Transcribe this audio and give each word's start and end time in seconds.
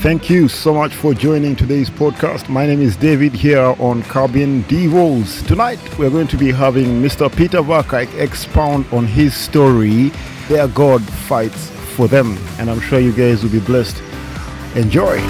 Thank 0.00 0.30
you 0.30 0.48
so 0.48 0.72
much 0.72 0.94
for 0.94 1.12
joining 1.12 1.54
today's 1.54 1.90
podcast. 1.90 2.48
My 2.48 2.64
name 2.64 2.80
is 2.80 2.96
David 2.96 3.34
here 3.34 3.74
on 3.78 4.02
Caribbean 4.04 4.62
Devos. 4.64 5.46
Tonight 5.46 5.78
we're 5.98 6.08
going 6.08 6.26
to 6.28 6.38
be 6.38 6.50
having 6.50 7.02
Mr. 7.02 7.30
Peter 7.36 7.58
Vakak 7.58 8.08
expound 8.18 8.86
on 8.92 9.04
his 9.04 9.34
story, 9.34 10.10
Their 10.48 10.68
God 10.68 11.02
Fights 11.02 11.68
for 11.94 12.08
Them. 12.08 12.38
And 12.58 12.70
I'm 12.70 12.80
sure 12.80 12.98
you 12.98 13.12
guys 13.12 13.42
will 13.42 13.50
be 13.50 13.60
blessed. 13.60 14.02
Enjoy. 14.74 15.20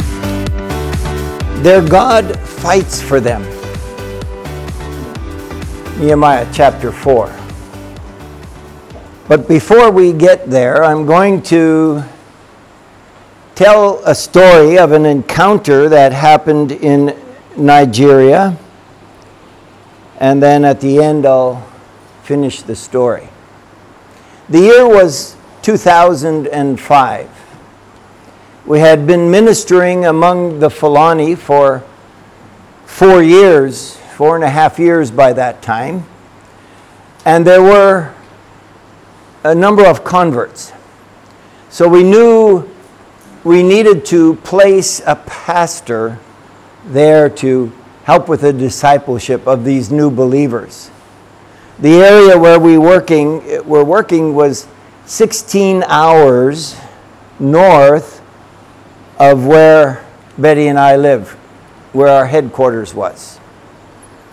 Their 1.64 1.84
God 1.84 2.38
fights 2.38 3.02
for 3.02 3.18
them. 3.18 3.42
Nehemiah 5.98 6.48
chapter 6.52 6.92
4. 6.92 7.26
But 9.26 9.48
before 9.48 9.90
we 9.90 10.12
get 10.12 10.48
there, 10.48 10.84
I'm 10.84 11.06
going 11.06 11.42
to 11.50 12.04
tell 13.60 14.02
a 14.06 14.14
story 14.14 14.78
of 14.78 14.92
an 14.92 15.04
encounter 15.04 15.86
that 15.90 16.12
happened 16.12 16.72
in 16.72 17.14
Nigeria. 17.58 18.56
And 20.16 20.42
then 20.42 20.64
at 20.64 20.80
the 20.80 21.02
end, 21.04 21.26
I'll 21.26 21.70
finish 22.22 22.62
the 22.62 22.74
story. 22.74 23.28
The 24.48 24.60
year 24.60 24.88
was 24.88 25.36
2005. 25.60 27.30
We 28.64 28.80
had 28.80 29.06
been 29.06 29.30
ministering 29.30 30.06
among 30.06 30.60
the 30.60 30.70
Fulani 30.70 31.34
for 31.34 31.84
four 32.86 33.22
years, 33.22 33.94
four 34.16 34.36
and 34.36 34.44
a 34.44 34.48
half 34.48 34.78
years 34.78 35.10
by 35.10 35.34
that 35.34 35.60
time. 35.60 36.06
And 37.26 37.46
there 37.46 37.62
were 37.62 38.14
a 39.44 39.54
number 39.54 39.84
of 39.84 40.02
converts. 40.02 40.72
So 41.68 41.86
we 41.86 42.02
knew 42.02 42.66
we 43.44 43.62
needed 43.62 44.04
to 44.06 44.34
place 44.36 45.00
a 45.06 45.16
pastor 45.16 46.18
there 46.86 47.28
to 47.28 47.72
help 48.04 48.28
with 48.28 48.42
the 48.42 48.52
discipleship 48.52 49.46
of 49.46 49.64
these 49.64 49.90
new 49.90 50.10
believers. 50.10 50.90
The 51.78 51.94
area 51.94 52.38
where 52.38 52.58
we 52.58 52.76
working 52.76 53.66
were 53.66 53.84
working 53.84 54.34
was 54.34 54.66
16 55.06 55.82
hours 55.86 56.76
north 57.38 58.22
of 59.18 59.46
where 59.46 60.04
Betty 60.36 60.68
and 60.68 60.78
I 60.78 60.96
live, 60.96 61.30
where 61.92 62.08
our 62.08 62.26
headquarters 62.26 62.94
was. 62.94 63.40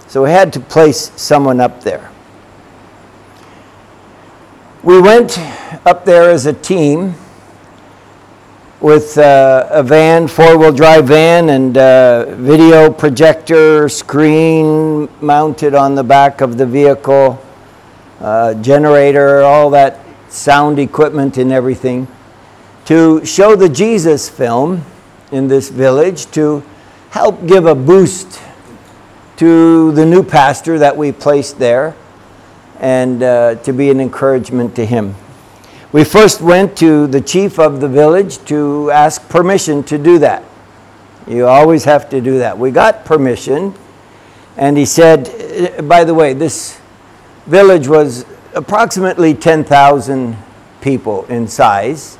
So 0.07 0.23
we 0.23 0.31
had 0.31 0.51
to 0.53 0.59
place 0.59 1.11
someone 1.15 1.59
up 1.59 1.83
there. 1.83 2.11
We 4.83 5.01
went 5.01 5.37
up 5.85 6.05
there 6.05 6.29
as 6.29 6.45
a 6.45 6.53
team 6.53 7.15
with 8.79 9.17
uh, 9.17 9.67
a 9.71 9.81
van, 9.81 10.27
four 10.27 10.57
wheel 10.57 10.71
drive 10.71 11.07
van, 11.07 11.49
and 11.49 11.77
uh, 11.77 12.35
video 12.35 12.91
projector 12.91 13.89
screen 13.89 15.09
mounted 15.19 15.73
on 15.73 15.95
the 15.95 16.03
back 16.03 16.41
of 16.41 16.57
the 16.57 16.65
vehicle, 16.65 17.43
uh, 18.19 18.53
generator, 18.55 19.41
all 19.41 19.71
that 19.71 19.99
sound 20.29 20.77
equipment 20.77 21.37
and 21.37 21.51
everything, 21.51 22.07
to 22.85 23.25
show 23.25 23.55
the 23.55 23.67
Jesus 23.67 24.29
film 24.29 24.85
in 25.31 25.47
this 25.47 25.69
village 25.69 26.29
to 26.31 26.63
help 27.09 27.47
give 27.47 27.65
a 27.65 27.75
boost 27.75 28.41
to 29.37 29.91
the 29.93 30.05
new 30.05 30.23
pastor 30.23 30.77
that 30.79 30.95
we 30.95 31.11
placed 31.11 31.57
there 31.57 31.95
and 32.79 33.23
uh, 33.23 33.55
to 33.55 33.73
be 33.73 33.89
an 33.89 33.99
encouragement 33.99 34.75
to 34.75 34.85
him. 34.85 35.15
We 35.93 36.03
first 36.03 36.41
went 36.41 36.77
to 36.79 37.07
the 37.07 37.21
chief 37.21 37.59
of 37.59 37.79
the 37.79 37.87
village 37.87 38.43
to 38.45 38.91
ask 38.91 39.29
permission 39.29 39.83
to 39.83 39.97
do 39.97 40.19
that. 40.19 40.43
You 41.25 41.47
always 41.47 41.85
have 41.85 42.09
to 42.09 42.19
do 42.19 42.39
that. 42.39 42.57
We 42.57 42.71
got 42.71 43.05
permission, 43.05 43.73
and 44.57 44.77
he 44.77 44.85
said, 44.85 45.79
uh, 45.79 45.83
by 45.83 46.03
the 46.03 46.13
way, 46.13 46.33
this 46.33 46.81
village 47.45 47.87
was 47.87 48.25
approximately 48.53 49.33
10,000 49.33 50.35
people 50.81 51.23
in 51.25 51.47
size, 51.47 52.17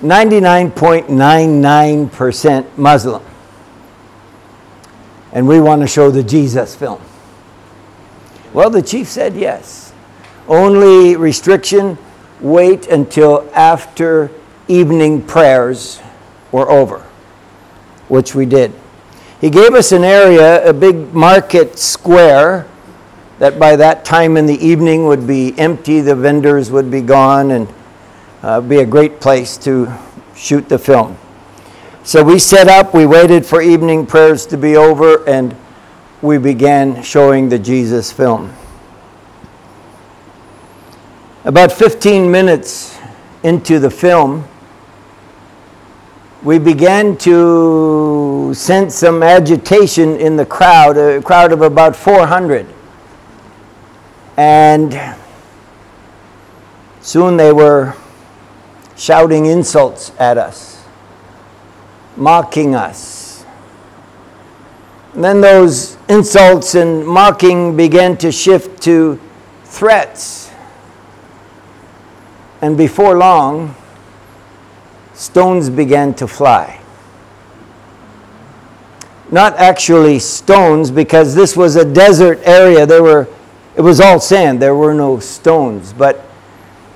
99.99% 0.00 2.78
Muslim. 2.78 3.22
And 5.32 5.46
we 5.46 5.60
want 5.60 5.82
to 5.82 5.86
show 5.86 6.10
the 6.10 6.22
Jesus 6.22 6.74
film. 6.74 7.02
Well, 8.54 8.70
the 8.70 8.82
chief 8.82 9.08
said 9.08 9.34
yes. 9.34 9.92
Only 10.48 11.14
restriction 11.16 11.98
wait 12.42 12.88
until 12.88 13.48
after 13.54 14.30
evening 14.68 15.22
prayers 15.22 16.00
were 16.50 16.68
over, 16.70 16.98
which 18.08 18.34
we 18.34 18.44
did. 18.44 18.72
He 19.40 19.48
gave 19.48 19.74
us 19.74 19.92
an 19.92 20.04
area, 20.04 20.68
a 20.68 20.72
big 20.72 21.14
market 21.14 21.78
square, 21.78 22.66
that 23.38 23.58
by 23.58 23.76
that 23.76 24.04
time 24.04 24.36
in 24.36 24.46
the 24.46 24.54
evening 24.64 25.06
would 25.06 25.26
be 25.26 25.58
empty, 25.58 26.00
the 26.00 26.14
vendors 26.14 26.70
would 26.70 26.90
be 26.90 27.00
gone, 27.00 27.50
and 27.52 27.68
uh, 28.42 28.60
be 28.60 28.78
a 28.78 28.86
great 28.86 29.20
place 29.20 29.56
to 29.58 29.92
shoot 30.36 30.68
the 30.68 30.78
film. 30.78 31.16
So 32.04 32.22
we 32.22 32.38
set 32.38 32.68
up, 32.68 32.94
we 32.94 33.06
waited 33.06 33.46
for 33.46 33.62
evening 33.62 34.06
prayers 34.06 34.46
to 34.46 34.56
be 34.56 34.76
over, 34.76 35.24
and 35.28 35.56
we 36.20 36.38
began 36.38 37.02
showing 37.02 37.48
the 37.48 37.58
Jesus 37.58 38.12
film. 38.12 38.52
About 41.44 41.72
15 41.72 42.30
minutes 42.30 42.96
into 43.42 43.80
the 43.80 43.90
film, 43.90 44.46
we 46.44 46.60
began 46.60 47.16
to 47.16 48.54
sense 48.54 48.94
some 48.94 49.24
agitation 49.24 50.20
in 50.20 50.36
the 50.36 50.46
crowd, 50.46 50.96
a 50.96 51.20
crowd 51.20 51.50
of 51.50 51.62
about 51.62 51.96
400. 51.96 52.64
And 54.36 55.16
soon 57.00 57.36
they 57.36 57.52
were 57.52 57.96
shouting 58.96 59.46
insults 59.46 60.12
at 60.20 60.38
us, 60.38 60.84
mocking 62.16 62.76
us. 62.76 63.44
And 65.14 65.24
then 65.24 65.40
those 65.40 65.96
insults 66.08 66.76
and 66.76 67.04
mocking 67.04 67.76
began 67.76 68.16
to 68.18 68.30
shift 68.30 68.80
to 68.84 69.18
threats 69.64 70.51
and 72.62 72.78
before 72.78 73.18
long, 73.18 73.74
stones 75.14 75.68
began 75.68 76.14
to 76.14 76.28
fly. 76.28 76.80
Not 79.32 79.56
actually 79.56 80.20
stones, 80.20 80.90
because 80.90 81.34
this 81.34 81.56
was 81.56 81.74
a 81.74 81.84
desert 81.84 82.38
area. 82.44 82.86
There 82.86 83.02
were, 83.02 83.26
it 83.76 83.80
was 83.80 84.00
all 84.00 84.20
sand. 84.20 84.62
There 84.62 84.76
were 84.76 84.94
no 84.94 85.18
stones. 85.18 85.92
But 85.92 86.24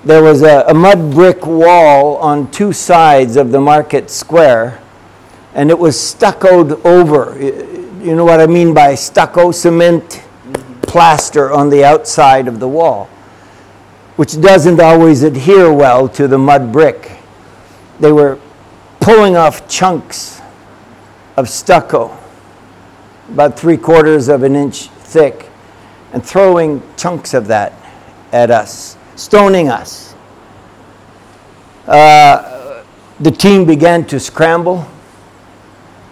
there 0.05 0.23
was 0.23 0.43
a, 0.43 0.65
a 0.69 0.75
mud 0.75 1.13
brick 1.13 1.45
wall 1.47 2.17
on 2.19 2.49
two 2.53 2.73
sides 2.73 3.37
of 3.37 3.51
the 3.51 3.61
market 3.61 4.09
square, 4.09 4.81
and 5.55 5.71
it 5.71 5.79
was 5.79 5.99
stuccoed 5.99 6.85
over. 6.87 7.37
You 7.41 8.15
know 8.15 8.25
what 8.25 8.39
I 8.39 8.47
mean 8.47 8.73
by 8.73 8.95
stucco? 8.95 9.51
Cement 9.51 10.05
mm-hmm. 10.05 10.81
plaster 10.83 11.51
on 11.51 11.71
the 11.71 11.85
outside 11.85 12.47
of 12.47 12.61
the 12.61 12.69
wall 12.69 13.09
which 14.17 14.41
doesn't 14.41 14.81
always 14.81 15.23
adhere 15.23 15.73
well 15.73 16.09
to 16.09 16.27
the 16.27 16.39
mud 16.39 16.73
brick. 16.73 17.13
They 18.01 18.13
were 18.13 18.39
pulling 19.01 19.37
off 19.37 19.69
chunks 19.69 20.41
of 21.37 21.49
stucco, 21.49 22.17
about 23.29 23.59
three 23.59 23.77
quarters 23.77 24.29
of 24.29 24.43
an 24.43 24.57
inch 24.57 24.89
thick, 24.89 25.51
and 26.13 26.25
throwing 26.25 26.83
chunks 26.97 27.35
of 27.35 27.47
that 27.49 27.73
at 28.33 28.51
us, 28.51 28.97
stoning 29.17 29.69
us. 29.69 30.15
Uh, 31.87 32.83
the 33.21 33.31
team 33.31 33.65
began 33.67 34.05
to 34.07 34.19
scramble, 34.19 34.87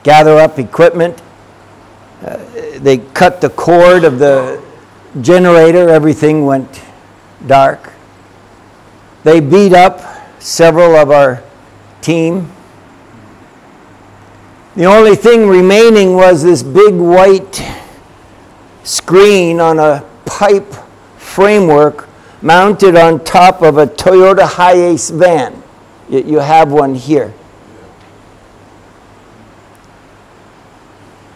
gather 0.02 0.36
up 0.38 0.58
equipment. 0.58 1.20
Uh, 2.22 2.36
they 2.78 2.98
cut 2.98 3.40
the 3.40 3.50
cord 3.50 4.04
of 4.04 4.18
the 4.18 4.62
generator, 5.20 5.88
everything 5.88 6.44
went 6.44 6.82
dark. 7.46 7.93
They 9.24 9.40
beat 9.40 9.72
up 9.72 10.02
several 10.38 10.94
of 10.94 11.10
our 11.10 11.42
team. 12.02 12.52
The 14.76 14.84
only 14.84 15.16
thing 15.16 15.48
remaining 15.48 16.14
was 16.14 16.42
this 16.42 16.62
big 16.62 16.94
white 16.94 17.62
screen 18.82 19.60
on 19.60 19.78
a 19.78 20.04
pipe 20.26 20.72
framework 21.16 22.06
mounted 22.42 22.96
on 22.96 23.24
top 23.24 23.62
of 23.62 23.78
a 23.78 23.86
Toyota 23.86 24.46
Hiace 24.46 25.10
van. 25.10 25.62
You 26.10 26.40
have 26.40 26.70
one 26.70 26.94
here. 26.94 27.32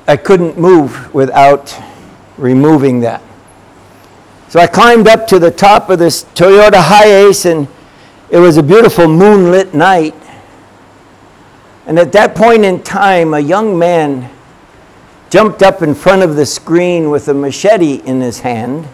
I 0.07 0.19
couldn't 0.19 0.59
move 0.59 1.15
without 1.15 1.75
removing 2.37 3.01
that. 3.01 3.23
So 4.49 4.61
I 4.61 4.67
climbed 4.67 5.09
up 5.09 5.27
to 5.29 5.39
the 5.39 5.51
top 5.51 5.89
of 5.91 5.99
this 5.99 6.25
Toyota 6.35 6.83
Hiace 6.83 7.51
and 7.51 7.69
it 8.31 8.39
was 8.39 8.57
a 8.59 8.63
beautiful 8.63 9.09
moonlit 9.09 9.73
night. 9.73 10.15
And 11.87 11.99
at 11.99 12.13
that 12.13 12.35
point 12.35 12.65
in 12.65 12.83
time, 12.83 13.33
a 13.33 13.41
young 13.41 13.79
man 13.79 14.31
jumped 15.31 15.63
up 15.63 15.83
in 15.83 15.95
front 15.95 16.23
of 16.23 16.37
the 16.37 16.45
screen 16.45 17.11
with 17.11 17.29
a 17.29 17.35
machete 17.35 18.03
in 18.05 18.21
his 18.21 18.41
hand 18.41 18.87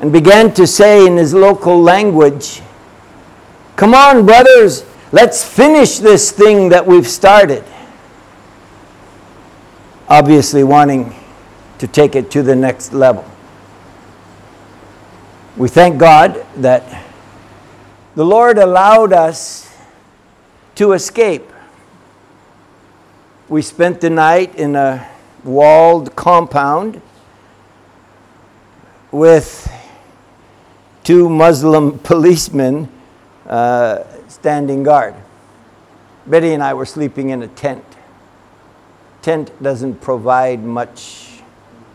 and 0.00 0.12
began 0.12 0.52
to 0.54 0.66
say 0.66 1.06
in 1.06 1.16
his 1.16 1.32
local 1.32 1.80
language, 1.80 2.62
Come 3.76 3.94
on, 3.94 4.24
brothers, 4.26 4.84
let's 5.12 5.44
finish 5.44 5.98
this 5.98 6.32
thing 6.32 6.70
that 6.70 6.86
we've 6.86 7.06
started. 7.06 7.62
Obviously, 10.08 10.64
wanting 10.64 11.14
to 11.78 11.86
take 11.86 12.16
it 12.16 12.30
to 12.30 12.42
the 12.42 12.56
next 12.56 12.92
level. 12.92 13.24
We 15.56 15.68
thank 15.68 15.98
God 15.98 16.44
that 16.56 17.05
the 18.16 18.24
Lord 18.24 18.56
allowed 18.56 19.12
us 19.12 19.70
to 20.76 20.92
escape. 20.94 21.52
We 23.46 23.60
spent 23.60 24.00
the 24.00 24.08
night 24.08 24.54
in 24.54 24.74
a 24.74 25.06
walled 25.44 26.16
compound 26.16 27.02
with 29.12 29.70
two 31.04 31.28
Muslim 31.28 31.98
policemen 32.10 32.88
uh, 33.46 34.04
standing 34.28 34.82
guard. 34.82 35.14
Betty 36.26 36.54
and 36.54 36.62
I 36.62 36.72
were 36.72 36.86
sleeping 36.86 37.28
in 37.28 37.42
a 37.42 37.48
tent. 37.48 37.84
Tent 39.20 39.62
doesn't 39.62 40.00
provide 40.00 40.64
much 40.64 41.42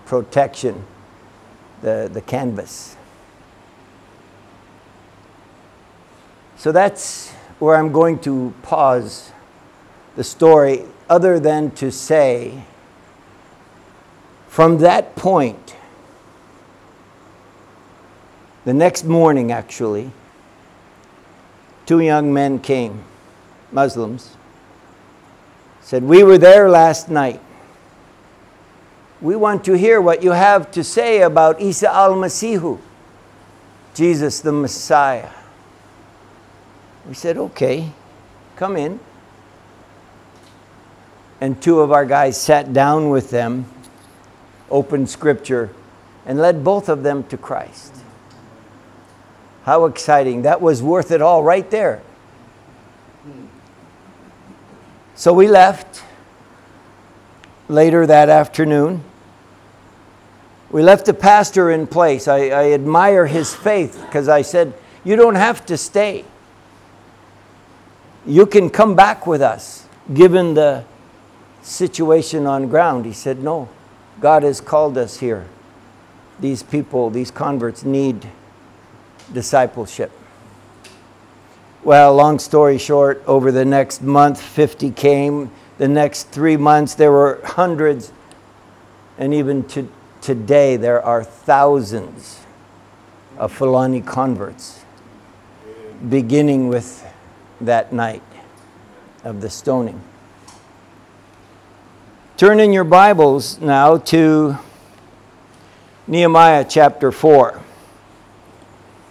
protection, 0.06 0.85
the, 1.81 2.12
the 2.13 2.21
canvas. 2.21 2.95
So 6.62 6.72
that's 6.72 7.31
where 7.58 7.75
I'm 7.75 7.92
going 7.92 8.19
to 8.19 8.54
pause 8.62 9.31
the 10.16 10.24
story, 10.24 10.84
other 11.10 11.40
than 11.40 11.72
to 11.72 11.92
say, 11.92 12.66
from 14.48 14.78
that 14.78 15.16
point, 15.16 15.75
the 18.63 18.75
next 18.75 19.06
morning 19.06 19.52
actually, 19.52 20.12
two 21.88 22.00
young 22.00 22.31
men 22.31 22.60
came, 22.60 23.06
Muslims, 23.72 24.38
said, 25.80 26.04
We 26.04 26.22
were 26.22 26.38
there 26.38 26.69
last 26.69 27.10
night. 27.10 27.42
We 29.19 29.36
want 29.36 29.63
to 29.66 29.74
hear 29.74 30.00
what 30.00 30.22
you 30.22 30.30
have 30.30 30.69
to 30.74 30.84
say 30.84 31.24
about 31.24 31.60
Isa 31.60 31.92
al 31.92 32.13
Masihu, 32.13 32.80
Jesus 33.96 34.42
the 34.42 34.52
Messiah. 34.52 35.40
We 37.12 37.16
said, 37.16 37.36
okay, 37.36 37.92
come 38.56 38.78
in. 38.78 38.98
And 41.42 41.62
two 41.62 41.81
of 41.81 41.92
our 41.92 42.06
guys 42.06 42.40
sat 42.40 42.72
down 42.72 43.10
with 43.10 43.31
them, 43.31 43.66
opened 44.69 45.10
scripture, 45.10 45.72
and 46.25 46.40
led 46.40 46.63
both 46.63 46.88
of 46.88 47.04
them 47.04 47.25
to 47.25 47.36
Christ. 47.36 47.94
How 49.63 49.84
exciting. 49.88 50.44
That 50.44 50.62
was 50.62 50.81
worth 50.81 51.12
it 51.12 51.22
all 51.22 51.44
right 51.44 51.69
there. 51.69 52.02
So 55.16 55.34
we 55.34 55.50
left 55.50 56.06
later 57.68 58.08
that 58.08 58.30
afternoon. 58.30 59.04
We 60.69 60.81
left 60.81 61.08
the 61.08 61.13
pastor 61.13 61.72
in 61.72 61.88
place. 61.88 62.30
I, 62.30 62.38
I 62.38 62.72
admire 62.72 63.28
his 63.28 63.54
faith 63.54 64.02
because 64.06 64.30
I 64.30 64.44
said, 64.44 64.74
You 65.04 65.18
don't 65.18 65.36
have 65.36 65.66
to 65.66 65.75
stay 65.75 66.24
you 68.25 68.45
can 68.45 68.69
come 68.69 68.95
back 68.95 69.25
with 69.25 69.41
us 69.41 69.85
given 70.13 70.53
the 70.53 70.83
situation 71.62 72.45
on 72.45 72.68
ground. 72.68 73.06
He 73.06 73.13
said, 73.13 73.41
No, 73.41 73.69
God 74.19 74.44
has 74.44 74.62
called 74.62 74.97
us 74.97 75.19
here. 75.19 75.45
These 76.39 76.63
people, 76.63 77.09
these 77.09 77.31
converts 77.31 77.83
need 77.83 78.27
discipleship. 79.31 80.12
Well, 81.83 82.13
long 82.13 82.38
story 82.38 82.77
short, 82.77 83.23
over 83.25 83.51
the 83.51 83.65
next 83.65 84.03
month, 84.03 84.39
50 84.39 84.91
came. 84.91 85.51
The 85.77 85.88
next 85.88 86.29
three 86.29 86.57
months, 86.57 86.94
there 86.94 87.12
were 87.12 87.41
hundreds. 87.44 88.12
And 89.17 89.33
even 89.33 89.63
to, 89.69 89.91
today, 90.21 90.77
there 90.77 91.01
are 91.03 91.24
thousands 91.24 92.41
of 93.38 93.51
Fulani 93.51 94.01
converts, 94.01 94.83
beginning 96.07 96.67
with 96.67 97.00
that 97.66 97.94
night 97.94 98.24
of 99.24 99.42
the 99.42 99.50
stoning. 99.50 100.02
Turn 102.38 102.60
in 102.60 102.74
your 102.74 102.84
Bibles 102.84 103.60
now 103.60 103.98
to 103.98 104.58
Nehemiah 106.08 106.66
chapter 106.68 107.12
4. 107.12 107.62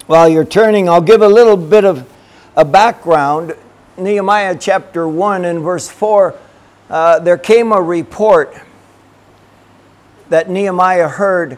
While 0.07 0.29
you're 0.29 0.45
turning, 0.45 0.89
I'll 0.89 1.01
give 1.01 1.23
a 1.23 1.29
little 1.29 1.57
bit 1.57 1.85
of 1.85 2.11
a 2.57 2.65
background. 2.65 3.55
Nehemiah 3.97 4.57
chapter 4.59 5.07
1 5.07 5.45
and 5.45 5.61
verse 5.61 5.89
4, 5.89 6.35
uh, 6.89 7.21
there 7.21 7.39
came 7.39 7.71
a 7.71 7.81
report 7.81 8.53
that 10.29 10.51
Nehemiah 10.51 11.09
heard 11.09 11.57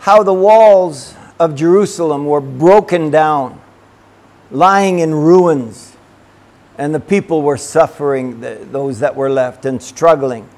how 0.00 0.22
the 0.22 0.34
walls 0.34 1.14
of 1.38 1.54
Jerusalem 1.54 2.26
were 2.26 2.42
broken 2.42 3.10
down, 3.10 3.60
lying 4.50 4.98
in 4.98 5.14
ruins 5.14 5.93
and 6.76 6.94
the 6.94 7.00
people 7.00 7.42
were 7.42 7.56
suffering, 7.56 8.40
those 8.40 9.00
that 9.00 9.14
were 9.14 9.30
left, 9.30 9.64
and 9.64 9.82
struggling. 9.82 10.48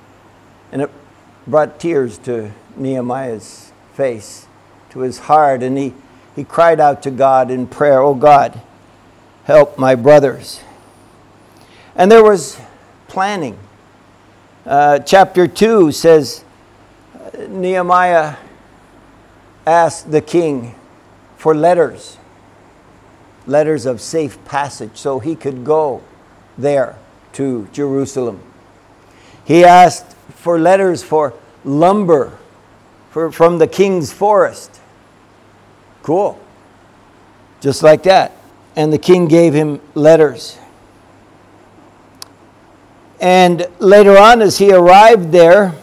And 0.72 0.82
it 0.82 0.90
brought 1.46 1.78
tears 1.78 2.18
to 2.18 2.52
Nehemiah's 2.76 3.72
face, 3.94 4.46
to 4.90 5.00
his 5.00 5.18
heart, 5.20 5.62
and 5.62 5.76
he, 5.76 5.94
he 6.34 6.44
cried 6.44 6.80
out 6.80 7.02
to 7.02 7.10
God 7.10 7.50
in 7.50 7.66
prayer, 7.66 8.00
Oh 8.00 8.14
God, 8.14 8.60
help 9.44 9.78
my 9.78 9.94
brothers. 9.94 10.60
And 11.94 12.10
there 12.10 12.24
was 12.24 12.58
planning. 13.08 13.58
Uh, 14.64 14.98
chapter 14.98 15.46
2 15.46 15.92
says 15.92 16.44
Nehemiah 17.48 18.36
asked 19.66 20.10
the 20.10 20.20
king 20.20 20.74
for 21.36 21.54
letters 21.54 22.15
letters 23.46 23.86
of 23.86 24.00
safe 24.00 24.42
passage 24.44 24.96
so 24.96 25.18
he 25.18 25.34
could 25.34 25.64
go 25.64 26.02
there 26.58 26.96
to 27.32 27.68
Jerusalem. 27.72 28.40
He 29.44 29.64
asked 29.64 30.16
for 30.34 30.58
letters 30.58 31.02
for 31.02 31.34
lumber 31.64 32.38
for, 33.10 33.30
from 33.32 33.58
the 33.58 33.66
king's 33.66 34.12
forest. 34.12 34.80
Cool. 36.02 36.38
Just 37.60 37.82
like 37.82 38.02
that. 38.02 38.32
And 38.74 38.92
the 38.92 38.98
king 38.98 39.26
gave 39.26 39.54
him 39.54 39.80
letters. 39.94 40.58
And 43.20 43.66
later 43.78 44.18
on, 44.18 44.42
as 44.42 44.58
he 44.58 44.72
arrived 44.72 45.32
there, 45.32 45.74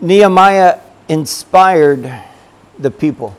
Nehemiah 0.00 0.80
inspired 1.08 2.12
the 2.78 2.90
people 2.90 3.34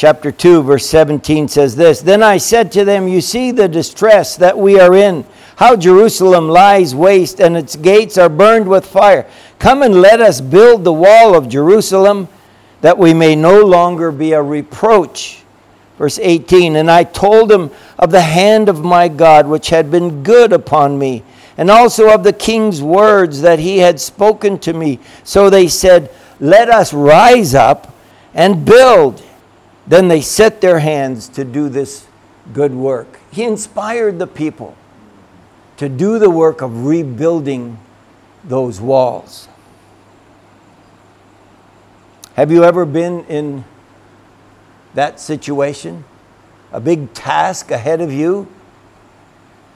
chapter 0.00 0.32
2, 0.32 0.62
verse 0.62 0.86
17 0.86 1.46
says 1.46 1.76
this 1.76 2.00
Then 2.00 2.22
I 2.22 2.38
said 2.38 2.72
to 2.72 2.86
them, 2.86 3.06
You 3.06 3.20
see 3.20 3.50
the 3.50 3.68
distress 3.68 4.34
that 4.36 4.56
we 4.56 4.80
are 4.80 4.94
in, 4.94 5.26
how 5.56 5.76
Jerusalem 5.76 6.48
lies 6.48 6.94
waste 6.94 7.38
and 7.38 7.54
its 7.54 7.76
gates 7.76 8.16
are 8.16 8.30
burned 8.30 8.66
with 8.66 8.86
fire. 8.86 9.26
Come 9.58 9.82
and 9.82 10.00
let 10.00 10.22
us 10.22 10.40
build 10.40 10.84
the 10.84 10.92
wall 10.92 11.36
of 11.36 11.50
Jerusalem 11.50 12.28
that 12.80 12.96
we 12.96 13.12
may 13.12 13.36
no 13.36 13.60
longer 13.60 14.10
be 14.10 14.32
a 14.32 14.40
reproach. 14.40 15.42
Verse 15.98 16.18
18 16.18 16.76
And 16.76 16.90
I 16.90 17.04
told 17.04 17.50
them 17.50 17.70
of 17.98 18.10
the 18.10 18.22
hand 18.22 18.70
of 18.70 18.82
my 18.82 19.06
God, 19.06 19.46
which 19.46 19.68
had 19.68 19.90
been 19.90 20.22
good 20.22 20.54
upon 20.54 20.98
me, 20.98 21.22
and 21.58 21.70
also 21.70 22.08
of 22.08 22.24
the 22.24 22.32
king's 22.32 22.80
words 22.80 23.42
that 23.42 23.58
he 23.58 23.76
had 23.76 24.00
spoken 24.00 24.58
to 24.60 24.72
me. 24.72 24.98
So 25.24 25.50
they 25.50 25.68
said, 25.68 26.10
Let 26.40 26.70
us 26.70 26.94
rise 26.94 27.54
up 27.54 27.94
and 28.32 28.64
build 28.64 29.22
then 29.90 30.06
they 30.06 30.20
set 30.20 30.60
their 30.60 30.78
hands 30.78 31.26
to 31.26 31.44
do 31.44 31.68
this 31.68 32.06
good 32.52 32.72
work. 32.72 33.18
He 33.32 33.42
inspired 33.42 34.20
the 34.20 34.26
people 34.28 34.76
to 35.78 35.88
do 35.88 36.20
the 36.20 36.30
work 36.30 36.62
of 36.62 36.86
rebuilding 36.86 37.76
those 38.44 38.80
walls. 38.80 39.48
Have 42.34 42.52
you 42.52 42.62
ever 42.62 42.86
been 42.86 43.24
in 43.24 43.64
that 44.94 45.18
situation? 45.18 46.04
A 46.72 46.78
big 46.78 47.12
task 47.12 47.72
ahead 47.72 48.00
of 48.00 48.12
you, 48.12 48.46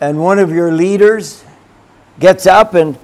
and 0.00 0.23
one 0.23 0.38
of 0.38 0.52
your 0.52 0.71
leaders 0.71 1.44
gets 2.21 2.47
up 2.47 2.75
and, 2.75 2.97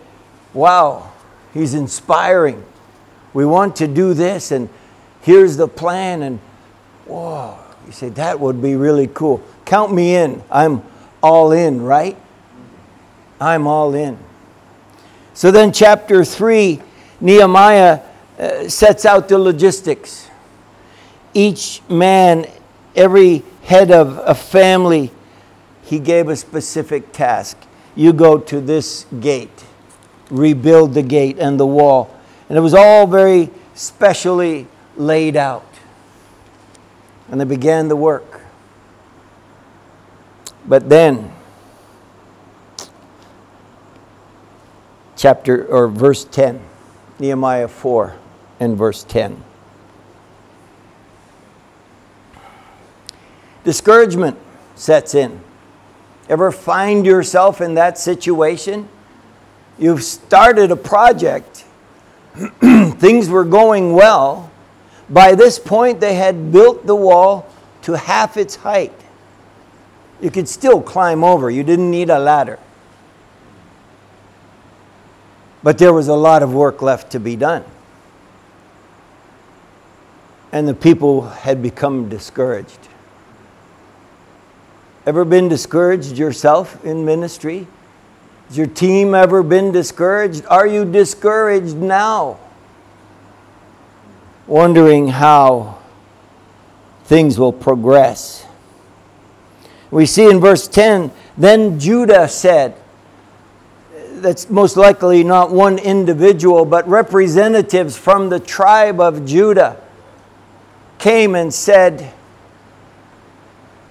wow, 0.55 1.11
he's 1.53 1.75
inspiring. 1.75 2.65
We 3.35 3.45
want 3.45 3.75
to 3.77 3.89
do 3.89 4.15
this, 4.15 4.53
and 4.53 4.69
here's 5.23 5.57
the 5.57 5.67
plan, 5.67 6.23
and 6.23 6.39
Whoa, 7.11 7.59
you 7.87 7.93
say, 7.93 8.09
that 8.11 8.39
would 8.39 8.63
be 8.63 8.77
really 8.77 9.09
cool. 9.09 9.43
Count 9.65 9.93
me 9.93 10.15
in. 10.15 10.45
I'm 10.49 10.81
all 11.21 11.51
in, 11.51 11.83
right? 11.83 12.17
I'm 13.41 13.67
all 13.67 13.97
in. 13.97 14.17
So 15.35 15.51
then, 15.51 15.73
chapter 15.73 16.25
3, 16.25 16.81
Nehemiah 17.21 18.01
uh, 18.39 18.69
sets 18.69 19.05
out 19.05 19.29
the 19.29 19.39
logistics. 19.39 20.29
Each 21.35 21.83
man, 21.89 22.47
every 22.95 23.43
head 23.65 23.91
of 23.91 24.21
a 24.25 24.35
family, 24.37 25.11
he 25.83 25.99
gave 25.99 26.29
a 26.29 26.37
specific 26.37 27.13
task. 27.13 27.59
You 27.97 28.13
go 28.13 28.39
to 28.39 28.61
this 28.61 29.07
gate, 29.19 29.65
rebuild 30.31 30.95
the 30.95 31.03
gate 31.03 31.41
and 31.41 31.59
the 31.59 31.67
wall. 31.67 32.17
And 32.49 32.57
it 32.57 32.61
was 32.61 32.75
all 32.75 33.09
very 33.09 33.51
specially 33.75 34.69
laid 34.97 35.35
out. 35.35 35.70
And 37.31 37.41
they 37.41 37.45
began 37.45 37.89
the 37.89 37.97
work. 37.97 38.43
But 40.67 40.89
then, 40.89 41.33
chapter 45.17 45.67
or 45.67 45.89
verse 45.89 46.25
10, 46.25 46.61
Nehemiah 47.19 47.69
4 47.69 48.17
and 48.59 48.77
verse 48.77 49.05
10. 49.05 49.43
Discouragement 53.65 54.39
sets 54.75 55.15
in. 55.15 55.41
Ever 56.29 56.51
find 56.51 57.05
yourself 57.05 57.61
in 57.61 57.75
that 57.75 57.99
situation? 57.99 58.89
You've 59.79 60.03
started 60.03 60.71
a 60.71 60.77
project, 60.77 61.65
things 62.61 63.29
were 63.29 63.45
going 63.45 63.93
well. 63.93 64.50
By 65.11 65.35
this 65.35 65.59
point, 65.59 66.01
they 66.01 66.15
had 66.15 66.53
built 66.53 66.87
the 66.87 66.95
wall 66.95 67.51
to 67.83 67.97
half 67.97 68.37
its 68.37 68.57
height. 68.57 68.95
You 70.21 70.31
could 70.31 70.49
still 70.49 70.81
climb 70.81 71.25
over, 71.25 71.51
you 71.51 71.65
didn't 71.65 71.91
need 71.91 72.11
a 72.11 72.19
ladder. 72.19 72.59
But 75.63 75.79
there 75.79 75.93
was 75.93 76.09
a 76.09 76.15
lot 76.15 76.43
of 76.43 76.55
work 76.55 76.81
left 76.81 77.13
to 77.13 77.21
be 77.21 77.37
done. 77.37 77.65
And 80.53 80.67
the 80.67 80.75
people 80.75 81.23
had 81.23 81.63
become 81.63 82.09
discouraged. 82.09 82.89
Ever 85.07 85.25
been 85.25 85.49
discouraged 85.49 86.19
yourself 86.19 86.85
in 86.85 87.05
ministry? 87.05 87.67
Has 88.49 88.59
your 88.59 88.67
team 88.67 89.15
ever 89.15 89.43
been 89.43 89.73
discouraged? 89.73 90.45
Are 90.47 90.67
you 90.67 90.85
discouraged 90.85 91.77
now? 91.77 92.39
Wondering 94.51 95.07
how 95.07 95.79
things 97.05 97.39
will 97.39 97.53
progress. 97.53 98.45
We 99.93 100.07
see 100.07 100.29
in 100.29 100.41
verse 100.41 100.67
10 100.67 101.13
then 101.39 101.79
Judah 101.79 102.27
said, 102.27 102.75
that's 104.15 104.51
most 104.51 104.77
likely 104.77 105.23
not 105.23 105.53
one 105.53 105.79
individual, 105.79 106.65
but 106.65 106.87
representatives 106.89 107.97
from 107.97 108.29
the 108.29 108.41
tribe 108.41 109.01
of 109.01 109.25
Judah 109.25 109.81
came 110.99 111.37
and 111.37 111.55
said 111.55 112.13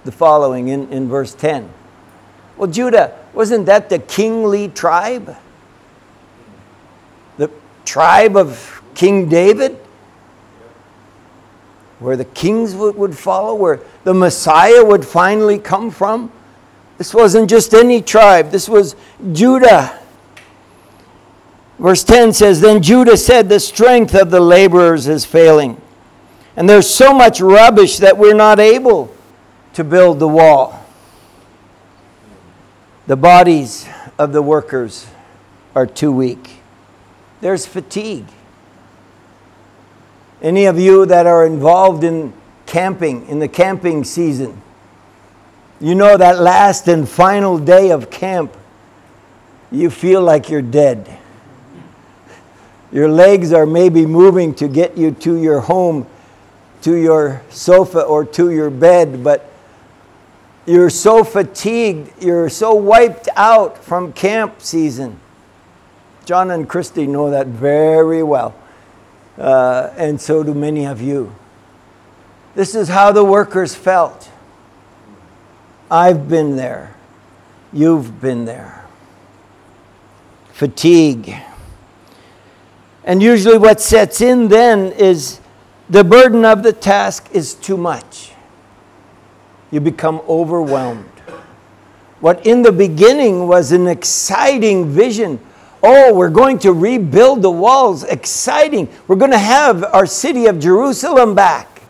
the 0.04 0.12
following 0.12 0.68
in, 0.68 0.92
in 0.92 1.08
verse 1.08 1.34
10. 1.36 1.72
Well, 2.58 2.70
Judah, 2.70 3.18
wasn't 3.34 3.66
that 3.68 3.90
the 3.90 4.00
kingly 4.00 4.68
tribe? 4.68 5.38
The 7.38 7.50
tribe 7.86 8.36
of 8.36 8.84
King 8.94 9.30
David? 9.30 9.80
Where 12.00 12.16
the 12.16 12.26
kings 12.26 12.76
would, 12.76 12.96
would 12.96 13.18
follow, 13.18 13.54
where 13.54 13.82
the 14.04 14.14
Messiah 14.14 14.84
would 14.84 15.06
finally 15.06 15.60
come 15.60 15.92
from? 15.92 16.32
This 16.98 17.14
wasn't 17.14 17.50
just 17.50 17.74
any 17.74 18.02
tribe, 18.02 18.52
this 18.52 18.68
was 18.68 18.96
Judah. 19.32 20.00
Verse 21.78 22.04
10 22.04 22.34
says 22.34 22.60
Then 22.60 22.82
Judah 22.82 23.18
said, 23.18 23.48
The 23.48 23.60
strength 23.60 24.14
of 24.14 24.32
the 24.32 24.40
laborers 24.40 25.08
is 25.08 25.26
failing, 25.26 25.80
and 26.56 26.70
there's 26.70 26.90
so 26.90 27.14
much 27.14 27.40
rubbish 27.40 27.98
that 27.98 28.18
we're 28.18 28.34
not 28.36 28.60
able 28.60 29.14
to 29.74 29.84
build 29.84 30.20
the 30.20 30.28
wall. 30.28 30.86
The 33.08 33.16
bodies 33.16 33.88
of 34.18 34.34
the 34.34 34.42
workers 34.42 35.08
are 35.76 35.88
too 35.88 36.12
weak. 36.12 36.60
There's 37.42 37.66
fatigue. 37.66 38.26
Any 40.42 40.66
of 40.66 40.80
you 40.80 41.06
that 41.06 41.26
are 41.26 41.46
involved 41.46 42.04
in 42.04 42.34
camping, 42.66 43.28
in 43.28 43.40
the 43.40 43.48
camping 43.48 44.04
season, 44.04 44.62
you 45.82 45.96
know 45.96 46.18
that 46.18 46.40
last 46.40 46.88
and 46.88 47.08
final 47.08 47.58
day 47.58 47.92
of 47.92 48.10
camp, 48.10 48.56
you 49.72 49.90
feel 49.90 50.22
like 50.22 50.50
you're 50.50 50.62
dead. 50.62 51.18
Your 52.92 53.08
legs 53.08 53.54
are 53.54 53.66
maybe 53.66 54.06
moving 54.06 54.54
to 54.56 54.68
get 54.68 54.98
you 54.98 55.12
to 55.12 55.38
your 55.38 55.60
home, 55.60 56.08
to 56.82 56.96
your 56.96 57.42
sofa, 57.50 58.02
or 58.02 58.26
to 58.26 58.52
your 58.52 58.70
bed, 58.70 59.24
but 59.24 59.52
you're 60.66 60.90
so 60.90 61.24
fatigued, 61.24 62.24
you're 62.24 62.50
so 62.50 62.74
wiped 62.74 63.30
out 63.36 63.84
from 63.84 64.14
camp 64.14 64.62
season. 64.62 65.20
John 66.26 66.52
and 66.52 66.68
Christy 66.68 67.08
know 67.08 67.32
that 67.32 67.48
very 67.48 68.22
well, 68.24 68.54
uh, 69.40 69.94
and 69.98 70.20
so 70.20 70.44
do 70.44 70.54
many 70.54 70.86
of 70.86 71.02
you. 71.02 71.34
This 72.56 72.76
is 72.76 72.90
how 72.90 73.12
the 73.12 73.24
workers 73.24 73.74
felt. 73.74 74.30
I've 75.90 76.28
been 76.28 76.56
there. 76.56 76.96
You've 77.74 78.22
been 78.22 78.46
there. 78.46 78.86
Fatigue 80.54 81.36
and 83.10 83.24
usually, 83.24 83.58
what 83.58 83.82
sets 83.82 84.22
in 84.22 84.50
then 84.50 84.92
is 84.92 85.40
the 85.90 86.04
burden 86.04 86.46
of 86.46 86.62
the 86.62 86.72
task 86.72 87.28
is 87.32 87.56
too 87.56 87.76
much. 87.76 88.34
You 89.72 89.80
become 89.80 90.22
overwhelmed. 90.30 91.06
What 92.20 92.46
in 92.46 92.62
the 92.62 92.72
beginning 92.72 93.48
was 93.48 93.72
an 93.72 93.88
exciting 93.88 94.90
vision 94.90 95.40
oh, 95.82 96.14
we're 96.14 96.30
going 96.30 96.60
to 96.60 96.74
rebuild 96.74 97.42
the 97.42 97.52
walls, 97.52 98.04
exciting. 98.04 98.90
We're 99.08 99.16
going 99.16 99.32
to 99.32 99.38
have 99.38 99.84
our 99.84 100.06
city 100.06 100.46
of 100.48 100.60
Jerusalem 100.60 101.36
back. 101.36 101.82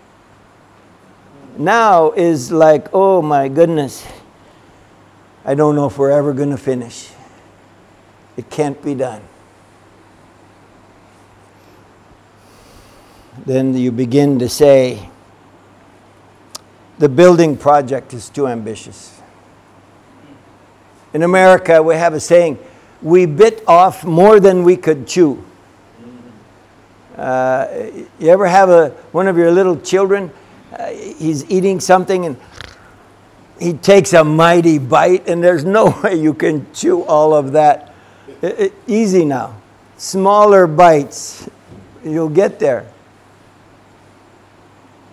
Now 1.58 2.12
is 2.12 2.51
like, 2.51 2.88
oh 2.93 3.22
my 3.22 3.48
goodness, 3.50 4.08
I 5.43 5.55
don't 5.55 5.75
know 5.75 5.88
if 5.88 5.98
we're 5.98 6.12
ever 6.12 6.34
going 6.34 6.51
to 6.51 6.58
finish. 6.58 7.10
It 8.38 8.50
can't 8.50 8.81
be 8.81 8.96
done. 8.96 9.22
then 13.46 13.75
you 13.75 13.91
begin 13.91 14.39
to 14.39 14.50
say, 14.50 15.10
the 16.98 17.10
building 17.10 17.55
project 17.55 18.13
is 18.13 18.29
too 18.29 18.48
ambitious. 18.48 19.19
In 21.13 21.24
America, 21.24 21.81
we 21.81 21.96
have 21.96 22.13
a 22.13 22.19
saying, 22.19 22.60
we 23.01 23.25
bit 23.25 23.63
off 23.68 24.03
more 24.03 24.39
than 24.39 24.63
we 24.63 24.75
could 24.75 25.08
chew. 25.08 25.44
Uh, 27.15 27.68
you 28.20 28.29
ever 28.29 28.48
have 28.48 28.70
a, 28.70 28.89
one 29.12 29.27
of 29.27 29.38
your 29.38 29.51
little 29.51 29.79
children, 29.79 30.32
uh, 30.77 30.88
he's 30.89 31.50
eating 31.50 31.79
something 31.79 32.25
and 32.25 32.38
he 33.60 33.74
takes 33.74 34.13
a 34.13 34.24
mighty 34.24 34.77
bite, 34.77 35.27
and 35.27 35.44
there's 35.44 35.65
no 35.65 36.00
way 36.03 36.15
you 36.15 36.34
can 36.34 36.72
chew 36.74 37.03
all 37.03 37.34
of 37.34 37.51
that. 37.51 37.94
It, 38.41 38.60
it, 38.60 38.74
easy 38.88 39.25
now. 39.25 39.60
Smaller 39.98 40.65
bites, 40.65 41.50
you'll 42.03 42.29
get 42.29 42.58
there 42.60 42.86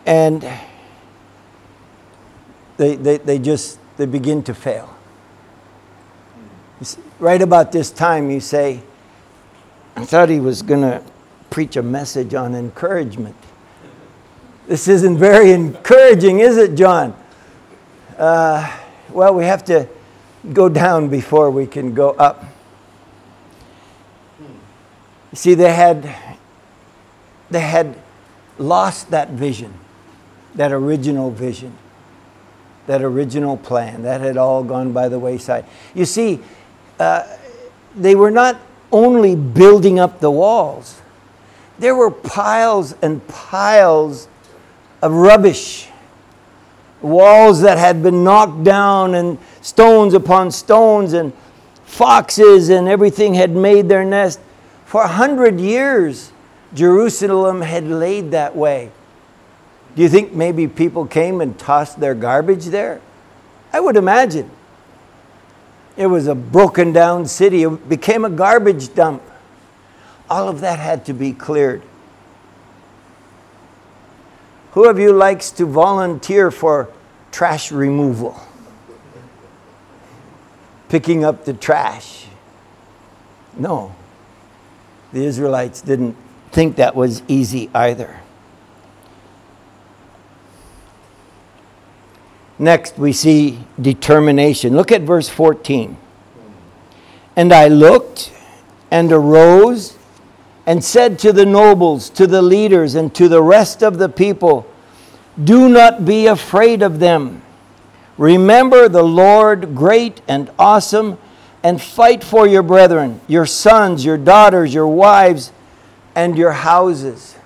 and 0.06 0.48
they, 2.76 2.94
they, 2.94 3.18
they 3.18 3.38
just 3.38 3.78
they 3.96 4.06
begin 4.06 4.42
to 4.44 4.54
fail 4.54 4.94
right 7.18 7.42
about 7.42 7.72
this 7.72 7.90
time 7.90 8.30
you 8.30 8.40
say 8.40 8.80
i 9.96 10.04
thought 10.04 10.28
he 10.28 10.40
was 10.40 10.62
going 10.62 10.80
to 10.80 11.02
preach 11.50 11.76
a 11.76 11.82
message 11.82 12.34
on 12.34 12.54
encouragement 12.54 13.36
this 14.66 14.88
isn't 14.88 15.16
very 15.16 15.52
encouraging 15.52 16.40
is 16.40 16.56
it 16.56 16.74
john 16.74 17.14
uh, 18.18 18.78
well 19.10 19.34
we 19.34 19.44
have 19.44 19.64
to 19.64 19.88
go 20.52 20.68
down 20.68 21.08
before 21.08 21.50
we 21.50 21.66
can 21.66 21.94
go 21.94 22.10
up 22.12 22.44
you 24.38 25.36
see 25.36 25.54
they 25.54 25.72
had 25.72 26.02
they 27.50 27.60
had 27.60 27.96
lost 28.58 29.10
that 29.10 29.30
vision 29.30 29.72
that 30.56 30.72
original 30.72 31.30
vision, 31.30 31.72
that 32.86 33.02
original 33.02 33.56
plan. 33.56 34.02
That 34.02 34.20
had 34.20 34.36
all 34.36 34.64
gone 34.64 34.92
by 34.92 35.08
the 35.08 35.18
wayside. 35.18 35.64
You 35.94 36.04
see, 36.04 36.40
they 36.98 38.14
were 38.14 38.30
not 38.30 38.56
only 38.92 39.34
building 39.36 39.98
up 39.98 40.20
the 40.20 40.30
walls, 40.30 41.00
there 41.78 41.94
were 41.94 42.10
piles 42.10 42.94
and 43.02 43.26
piles 43.28 44.28
of 45.02 45.12
rubbish 45.12 45.88
walls 47.02 47.60
that 47.60 47.78
had 47.78 48.02
been 48.02 48.24
knocked 48.24 48.64
down, 48.64 49.14
and 49.14 49.38
stones 49.60 50.14
upon 50.14 50.50
stones, 50.50 51.12
and 51.12 51.32
foxes 51.84 52.68
and 52.68 52.88
everything 52.88 53.34
had 53.34 53.50
made 53.50 53.88
their 53.88 54.04
nest. 54.04 54.40
For 54.86 55.02
a 55.02 55.08
hundred 55.08 55.60
years, 55.60 56.32
Jerusalem 56.74 57.60
had 57.60 57.86
laid 57.86 58.32
that 58.32 58.56
way. 58.56 58.90
Do 59.94 60.02
you 60.02 60.08
think 60.08 60.32
maybe 60.32 60.68
people 60.68 61.06
came 61.06 61.40
and 61.40 61.58
tossed 61.58 62.00
their 62.00 62.14
garbage 62.14 62.66
there? 62.66 63.00
I 63.72 63.80
would 63.80 63.96
imagine. 63.96 64.50
It 65.96 66.06
was 66.06 66.26
a 66.26 66.34
broken 66.34 66.92
down 66.92 67.26
city, 67.26 67.62
it 67.62 67.88
became 67.88 68.24
a 68.24 68.30
garbage 68.30 68.94
dump. 68.94 69.22
All 70.28 70.48
of 70.48 70.60
that 70.60 70.78
had 70.78 71.06
to 71.06 71.12
be 71.12 71.32
cleared. 71.32 71.82
Who 74.72 74.88
of 74.88 74.98
you 74.98 75.12
likes 75.12 75.50
to 75.52 75.64
volunteer 75.64 76.50
for 76.50 76.90
trash 77.32 77.72
removal? 77.72 78.38
Picking 80.88 81.24
up 81.24 81.44
the 81.46 81.54
trash? 81.54 82.26
No. 83.56 83.94
The 85.12 85.24
Israelites 85.24 85.80
didn't 85.80 86.16
think 86.52 86.76
that 86.76 86.94
was 86.94 87.22
easy 87.26 87.70
either. 87.74 88.20
Next, 92.58 92.98
we 92.98 93.12
see 93.12 93.58
determination. 93.80 94.76
Look 94.76 94.90
at 94.90 95.02
verse 95.02 95.28
14. 95.28 95.96
And 97.36 97.52
I 97.52 97.68
looked 97.68 98.32
and 98.90 99.12
arose 99.12 99.96
and 100.64 100.82
said 100.82 101.18
to 101.20 101.32
the 101.32 101.46
nobles, 101.46 102.08
to 102.10 102.26
the 102.26 102.42
leaders, 102.42 102.94
and 102.94 103.14
to 103.14 103.28
the 103.28 103.42
rest 103.42 103.82
of 103.82 103.98
the 103.98 104.08
people, 104.08 104.66
Do 105.42 105.68
not 105.68 106.04
be 106.04 106.26
afraid 106.26 106.82
of 106.82 106.98
them. 106.98 107.42
Remember 108.18 108.88
the 108.88 109.02
Lord 109.02 109.74
great 109.74 110.22
and 110.26 110.50
awesome, 110.58 111.18
and 111.62 111.80
fight 111.82 112.24
for 112.24 112.46
your 112.46 112.62
brethren, 112.62 113.20
your 113.26 113.44
sons, 113.44 114.04
your 114.04 114.16
daughters, 114.16 114.72
your 114.72 114.86
wives, 114.86 115.52
and 116.14 116.38
your 116.38 116.52
houses. 116.52 117.36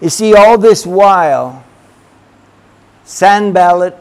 You 0.00 0.08
see, 0.08 0.34
all 0.34 0.56
this 0.56 0.86
while, 0.86 1.63
Sanballat 3.04 3.98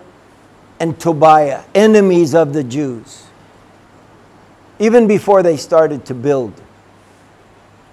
and 0.80 1.00
Tobiah, 1.00 1.64
enemies 1.76 2.34
of 2.34 2.54
the 2.54 2.64
Jews, 2.64 3.26
even 4.80 5.08
before 5.08 5.44
they 5.44 5.58
started 5.58 6.06
to 6.06 6.14
build, 6.14 6.60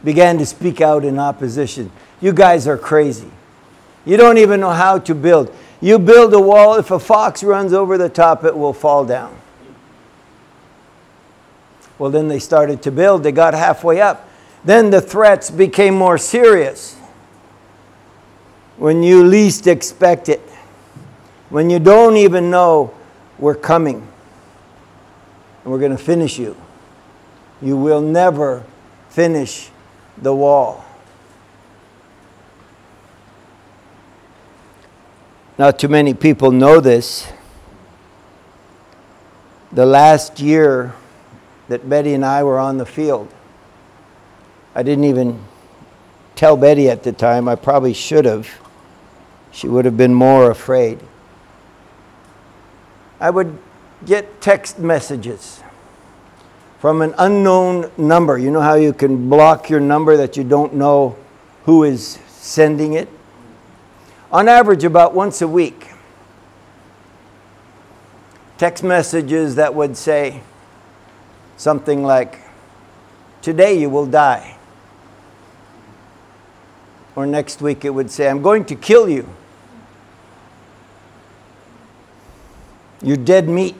began 0.02 0.38
to 0.38 0.47
speak 0.47 0.81
out 0.81 1.05
in 1.05 1.19
opposition. 1.19 1.90
You 2.21 2.33
guys 2.33 2.67
are 2.67 2.79
crazy. 2.79 3.31
You 4.05 4.17
don't 4.17 4.38
even 4.38 4.61
know 4.61 4.71
how 4.71 4.99
to 4.99 5.14
build. 5.14 5.55
You 5.81 5.99
build 5.99 6.33
a 6.33 6.40
wall, 6.40 6.76
if 6.76 6.90
a 6.90 6.99
fox 6.99 7.43
runs 7.43 7.73
over 7.73 7.99
the 7.99 8.09
top, 8.09 8.45
it 8.45 8.57
will 8.57 8.73
fall 8.73 9.05
down. 9.05 9.37
Well, 11.99 12.11
then 12.11 12.29
they 12.29 12.38
started 12.38 12.83
to 12.83 12.90
build. 12.90 13.23
They 13.23 13.33
got 13.33 13.52
halfway 13.52 14.00
up. 14.00 14.26
Then 14.64 14.90
the 14.90 15.00
threats 15.00 15.50
became 15.50 15.95
more 15.95 16.19
serious 16.19 16.97
when 18.79 19.02
you 19.02 19.23
least 19.23 19.67
expect 19.67 20.31
it 20.31 20.40
when 21.50 21.69
you 21.69 21.78
don't 21.78 22.16
even 22.16 22.50
know 22.50 22.95
we're 23.38 23.54
coming 23.54 24.07
and 25.62 25.73
we're 25.73 25.78
going 25.78 25.97
to 25.97 26.02
finish 26.02 26.38
you. 26.38 26.57
You 27.61 27.76
will 27.76 28.00
never 28.00 28.64
finish 29.11 29.71
the 30.16 30.35
wall. 30.35 30.85
Not 35.59 35.78
too 35.78 35.88
many 35.88 36.14
people 36.14 36.52
know 36.52 36.80
this. 36.80 37.30
The 39.73 39.85
last 39.85 40.40
year 40.40 40.95
that 41.69 41.86
Betty 41.89 42.15
and 42.15 42.25
I 42.25 42.43
were 42.45 42.58
on 42.58 42.78
the 42.78 42.86
field, 42.86 43.32
I 44.75 44.82
didn't 44.82 45.04
even 45.04 45.45
tell 46.34 46.56
Betty 46.56 46.89
at 46.89 47.02
the 47.02 47.13
time. 47.13 47.47
I 47.47 47.56
probably 47.56 47.93
should 47.93 48.25
have. 48.25 48.49
She 49.52 49.69
would 49.69 49.84
have 49.84 49.97
been 49.97 50.15
more 50.15 50.50
afraid. 50.50 50.99
I 53.21 53.30
would 53.30 53.56
get 54.06 54.41
text 54.41 54.78
messages 54.78 55.63
from 56.78 57.02
an 57.02 57.15
unknown 57.19 57.91
number. 57.99 58.39
You 58.39 58.50
know 58.50 58.63
how 58.63 58.75
you 58.75 58.95
can 58.95 59.28
block 59.28 59.69
your 59.69 59.80
number 59.80 60.17
that 60.17 60.37
you 60.37 60.45
don't 60.45 60.75
know 60.75 61.17
who 61.65 61.85
is 61.85 62.19
sending 62.28 62.95
it? 62.95 63.09
On 64.33 64.49
average, 64.49 64.85
about 64.85 65.15
once 65.15 65.43
a 65.43 65.49
week. 65.49 65.89
Text 68.56 68.83
messages 68.83 69.56
that 69.56 69.75
would 69.75 69.97
say 69.97 70.43
something 71.56 72.02
like, 72.02 72.41
Today 73.43 73.78
you 73.78 73.89
will 73.89 74.06
die. 74.06 74.56
Or 77.17 77.26
next 77.26 77.63
week 77.63 77.85
it 77.85 77.91
would 77.91 78.11
say, 78.11 78.28
I'm 78.28 78.43
going 78.43 78.65
to 78.67 78.75
kill 78.75 79.09
you. 79.09 79.28
You're 83.02 83.17
dead 83.17 83.49
meat. 83.49 83.76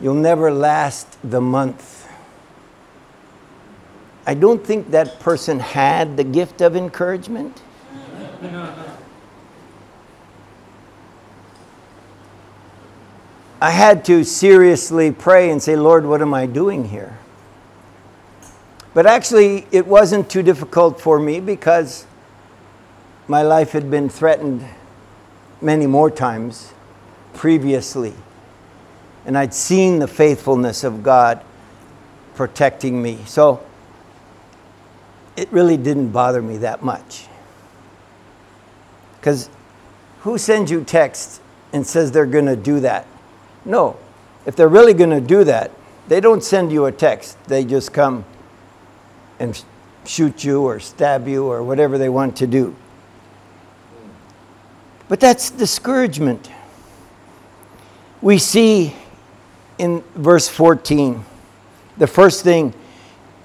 You'll 0.00 0.14
never 0.14 0.50
last 0.50 1.18
the 1.22 1.40
month. 1.40 2.08
I 4.26 4.34
don't 4.34 4.64
think 4.64 4.90
that 4.90 5.20
person 5.20 5.60
had 5.60 6.16
the 6.16 6.24
gift 6.24 6.62
of 6.62 6.74
encouragement. 6.74 7.62
I 13.60 13.70
had 13.70 14.04
to 14.06 14.24
seriously 14.24 15.10
pray 15.10 15.50
and 15.50 15.62
say, 15.62 15.76
Lord, 15.76 16.04
what 16.04 16.20
am 16.20 16.34
I 16.34 16.46
doing 16.46 16.88
here? 16.88 17.18
But 18.94 19.06
actually, 19.06 19.66
it 19.70 19.86
wasn't 19.86 20.30
too 20.30 20.42
difficult 20.42 21.00
for 21.00 21.18
me 21.18 21.40
because 21.40 22.06
my 23.26 23.42
life 23.42 23.72
had 23.72 23.90
been 23.90 24.08
threatened 24.08 24.64
many 25.60 25.86
more 25.86 26.10
times 26.10 26.72
previously. 27.32 28.14
And 29.26 29.36
I'd 29.38 29.54
seen 29.54 29.98
the 29.98 30.08
faithfulness 30.08 30.84
of 30.84 31.02
God 31.02 31.42
protecting 32.34 33.02
me. 33.02 33.18
So 33.26 33.64
it 35.36 35.50
really 35.50 35.76
didn't 35.76 36.10
bother 36.10 36.42
me 36.42 36.58
that 36.58 36.82
much. 36.82 37.26
Because 39.18 39.48
who 40.20 40.38
sends 40.38 40.70
you 40.70 40.84
text 40.84 41.40
and 41.72 41.86
says 41.86 42.12
they're 42.12 42.26
going 42.26 42.46
to 42.46 42.56
do 42.56 42.80
that? 42.80 43.06
No. 43.64 43.96
If 44.46 44.56
they're 44.56 44.68
really 44.68 44.94
going 44.94 45.10
to 45.10 45.20
do 45.20 45.44
that, 45.44 45.70
they 46.08 46.20
don't 46.20 46.44
send 46.44 46.70
you 46.70 46.84
a 46.84 46.92
text. 46.92 47.42
They 47.44 47.64
just 47.64 47.92
come 47.92 48.24
and 49.38 49.64
shoot 50.04 50.44
you 50.44 50.62
or 50.62 50.78
stab 50.80 51.26
you 51.26 51.46
or 51.46 51.62
whatever 51.62 51.96
they 51.96 52.10
want 52.10 52.36
to 52.36 52.46
do. 52.46 52.76
But 55.08 55.20
that's 55.20 55.50
discouragement. 55.50 56.50
We 58.22 58.38
see 58.38 58.94
in 59.78 60.02
verse 60.14 60.48
14, 60.48 61.24
the 61.98 62.06
first 62.06 62.42
thing 62.42 62.72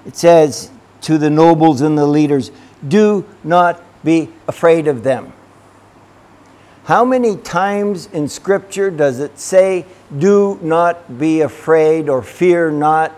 it 0.06 0.16
says 0.16 0.70
to 1.02 1.18
the 1.18 1.30
nobles 1.30 1.82
and 1.82 1.96
the 1.98 2.06
leaders 2.06 2.50
do 2.86 3.26
not 3.44 3.82
be 4.02 4.30
afraid 4.48 4.88
of 4.88 5.02
them. 5.02 5.32
How 6.84 7.04
many 7.04 7.36
times 7.36 8.06
in 8.06 8.28
Scripture 8.28 8.90
does 8.90 9.20
it 9.20 9.38
say, 9.38 9.84
do 10.18 10.58
not 10.62 11.18
be 11.18 11.42
afraid 11.42 12.08
or 12.08 12.22
fear 12.22 12.70
not? 12.70 13.12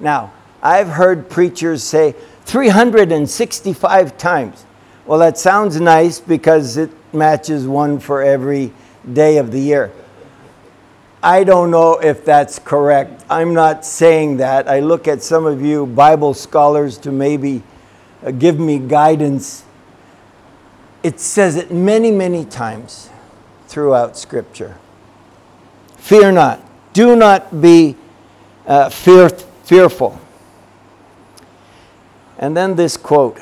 Now, 0.00 0.32
I've 0.62 0.88
heard 0.88 1.28
preachers 1.28 1.82
say 1.82 2.14
365 2.46 4.16
times. 4.16 4.64
Well, 5.06 5.18
that 5.20 5.38
sounds 5.38 5.80
nice 5.80 6.18
because 6.18 6.76
it 6.76 6.90
matches 7.12 7.66
one 7.66 7.98
for 7.98 8.22
every 8.22 8.72
day 9.12 9.38
of 9.38 9.50
the 9.50 9.60
year. 9.60 9.92
I 11.22 11.44
don't 11.44 11.70
know 11.70 11.94
if 11.98 12.24
that's 12.24 12.58
correct. 12.58 13.24
I'm 13.28 13.54
not 13.54 13.84
saying 13.84 14.36
that. 14.36 14.68
I 14.68 14.80
look 14.80 15.08
at 15.08 15.22
some 15.22 15.46
of 15.46 15.60
you 15.62 15.86
Bible 15.86 16.34
scholars 16.34 16.96
to 16.98 17.10
maybe 17.10 17.62
uh, 18.24 18.30
give 18.30 18.60
me 18.60 18.78
guidance. 18.78 19.64
It 21.02 21.18
says 21.18 21.56
it 21.56 21.72
many, 21.72 22.10
many 22.10 22.44
times 22.44 23.10
throughout 23.66 24.16
Scripture. 24.16 24.76
Fear 25.96 26.32
not. 26.32 26.60
Do 26.92 27.16
not 27.16 27.60
be 27.60 27.96
uh, 28.66 28.88
fear, 28.90 29.28
fearful. 29.28 30.20
And 32.38 32.56
then 32.56 32.76
this 32.76 32.96
quote 32.96 33.38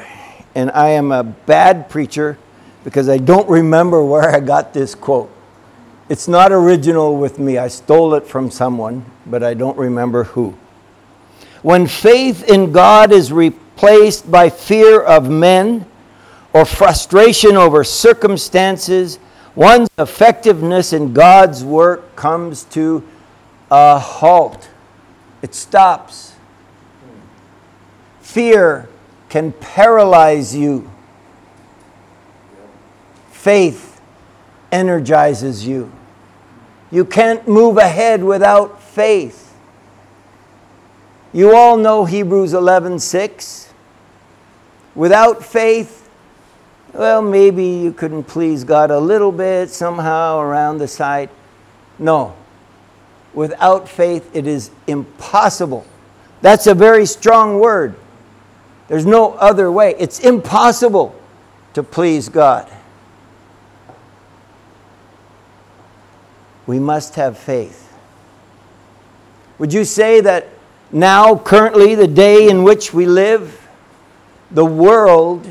and 0.56 0.70
I 0.70 0.88
am 0.88 1.12
a 1.12 1.22
bad 1.22 1.90
preacher 1.90 2.38
because 2.86 3.08
I 3.08 3.18
don't 3.18 3.48
remember 3.48 4.04
where 4.04 4.30
I 4.30 4.38
got 4.38 4.72
this 4.72 4.94
quote. 4.94 5.28
It's 6.08 6.28
not 6.28 6.52
original 6.52 7.16
with 7.16 7.36
me. 7.36 7.58
I 7.58 7.66
stole 7.66 8.14
it 8.14 8.24
from 8.24 8.48
someone, 8.48 9.04
but 9.26 9.42
I 9.42 9.54
don't 9.54 9.76
remember 9.76 10.22
who. 10.22 10.56
When 11.62 11.88
faith 11.88 12.48
in 12.48 12.70
God 12.70 13.10
is 13.10 13.32
replaced 13.32 14.30
by 14.30 14.50
fear 14.50 15.02
of 15.02 15.28
men 15.28 15.84
or 16.52 16.64
frustration 16.64 17.56
over 17.56 17.82
circumstances, 17.82 19.18
one's 19.56 19.88
effectiveness 19.98 20.92
in 20.92 21.12
God's 21.12 21.64
work 21.64 22.14
comes 22.14 22.62
to 22.66 23.02
a 23.68 23.98
halt. 23.98 24.68
It 25.42 25.56
stops. 25.56 26.36
Fear 28.20 28.88
can 29.28 29.50
paralyze 29.54 30.54
you. 30.54 30.88
Faith 33.46 34.00
energizes 34.72 35.64
you. 35.64 35.92
You 36.90 37.04
can't 37.04 37.46
move 37.46 37.76
ahead 37.76 38.24
without 38.24 38.82
faith. 38.82 39.54
You 41.32 41.54
all 41.54 41.76
know 41.76 42.04
Hebrews 42.06 42.54
11:6. 42.54 43.68
Without 44.96 45.44
faith, 45.44 46.08
well, 46.92 47.22
maybe 47.22 47.62
you 47.62 47.92
couldn't 47.92 48.24
please 48.24 48.64
God 48.64 48.90
a 48.90 48.98
little 48.98 49.30
bit 49.30 49.70
somehow 49.70 50.40
around 50.40 50.78
the 50.78 50.88
side. 50.88 51.30
No. 52.00 52.32
Without 53.32 53.88
faith, 53.88 54.28
it 54.34 54.48
is 54.48 54.72
impossible. 54.88 55.86
That's 56.42 56.66
a 56.66 56.74
very 56.74 57.06
strong 57.06 57.60
word. 57.60 57.94
There's 58.88 59.06
no 59.06 59.34
other 59.34 59.70
way. 59.70 59.94
It's 60.00 60.18
impossible 60.18 61.14
to 61.74 61.84
please 61.84 62.28
God. 62.28 62.68
We 66.66 66.78
must 66.78 67.14
have 67.14 67.38
faith. 67.38 67.92
Would 69.58 69.72
you 69.72 69.84
say 69.84 70.20
that 70.20 70.48
now, 70.92 71.36
currently, 71.36 71.94
the 71.94 72.06
day 72.06 72.48
in 72.48 72.62
which 72.62 72.92
we 72.92 73.06
live, 73.06 73.68
the 74.50 74.64
world 74.64 75.48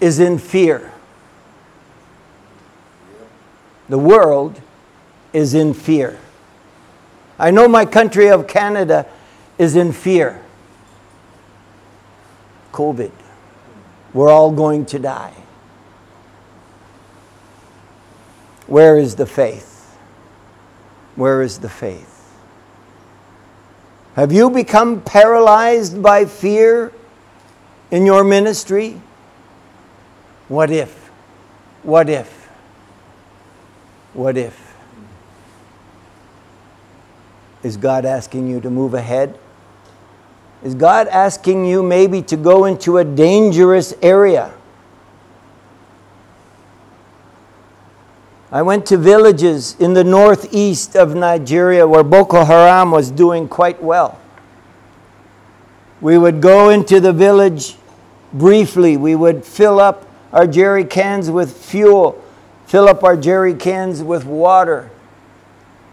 is 0.00 0.20
in 0.20 0.38
fear? 0.38 0.92
The 3.88 3.98
world 3.98 4.60
is 5.32 5.54
in 5.54 5.74
fear. 5.74 6.18
I 7.38 7.50
know 7.50 7.68
my 7.68 7.84
country 7.84 8.28
of 8.28 8.46
Canada 8.46 9.06
is 9.58 9.76
in 9.76 9.92
fear. 9.92 10.42
COVID. 12.72 13.10
We're 14.14 14.30
all 14.30 14.52
going 14.52 14.86
to 14.86 14.98
die. 14.98 15.34
Where 18.66 18.96
is 18.96 19.16
the 19.16 19.26
faith? 19.26 19.71
Where 21.16 21.42
is 21.42 21.58
the 21.58 21.68
faith? 21.68 22.08
Have 24.14 24.32
you 24.32 24.50
become 24.50 25.00
paralyzed 25.00 26.02
by 26.02 26.26
fear 26.26 26.92
in 27.90 28.04
your 28.06 28.24
ministry? 28.24 29.00
What 30.48 30.70
if? 30.70 31.10
What 31.82 32.08
if? 32.08 32.48
What 34.12 34.36
if? 34.36 34.74
Is 37.62 37.76
God 37.76 38.04
asking 38.04 38.48
you 38.48 38.60
to 38.60 38.70
move 38.70 38.94
ahead? 38.94 39.38
Is 40.62 40.74
God 40.74 41.08
asking 41.08 41.64
you 41.64 41.82
maybe 41.82 42.22
to 42.22 42.36
go 42.36 42.66
into 42.66 42.98
a 42.98 43.04
dangerous 43.04 43.94
area? 44.02 44.52
I 48.52 48.60
went 48.60 48.84
to 48.86 48.98
villages 48.98 49.76
in 49.80 49.94
the 49.94 50.04
northeast 50.04 50.94
of 50.94 51.14
Nigeria 51.14 51.88
where 51.88 52.04
Boko 52.04 52.44
Haram 52.44 52.90
was 52.90 53.10
doing 53.10 53.48
quite 53.48 53.82
well. 53.82 54.20
We 56.02 56.18
would 56.18 56.42
go 56.42 56.68
into 56.68 57.00
the 57.00 57.14
village 57.14 57.76
briefly. 58.34 58.98
We 58.98 59.14
would 59.14 59.42
fill 59.42 59.80
up 59.80 60.06
our 60.34 60.46
jerry 60.46 60.84
cans 60.84 61.30
with 61.30 61.56
fuel, 61.56 62.22
fill 62.66 62.88
up 62.88 63.02
our 63.04 63.16
jerry 63.16 63.54
cans 63.54 64.02
with 64.02 64.26
water, 64.26 64.90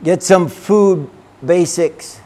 get 0.03 0.21
some 0.21 0.49
food 0.49 1.09
basics 1.45 2.19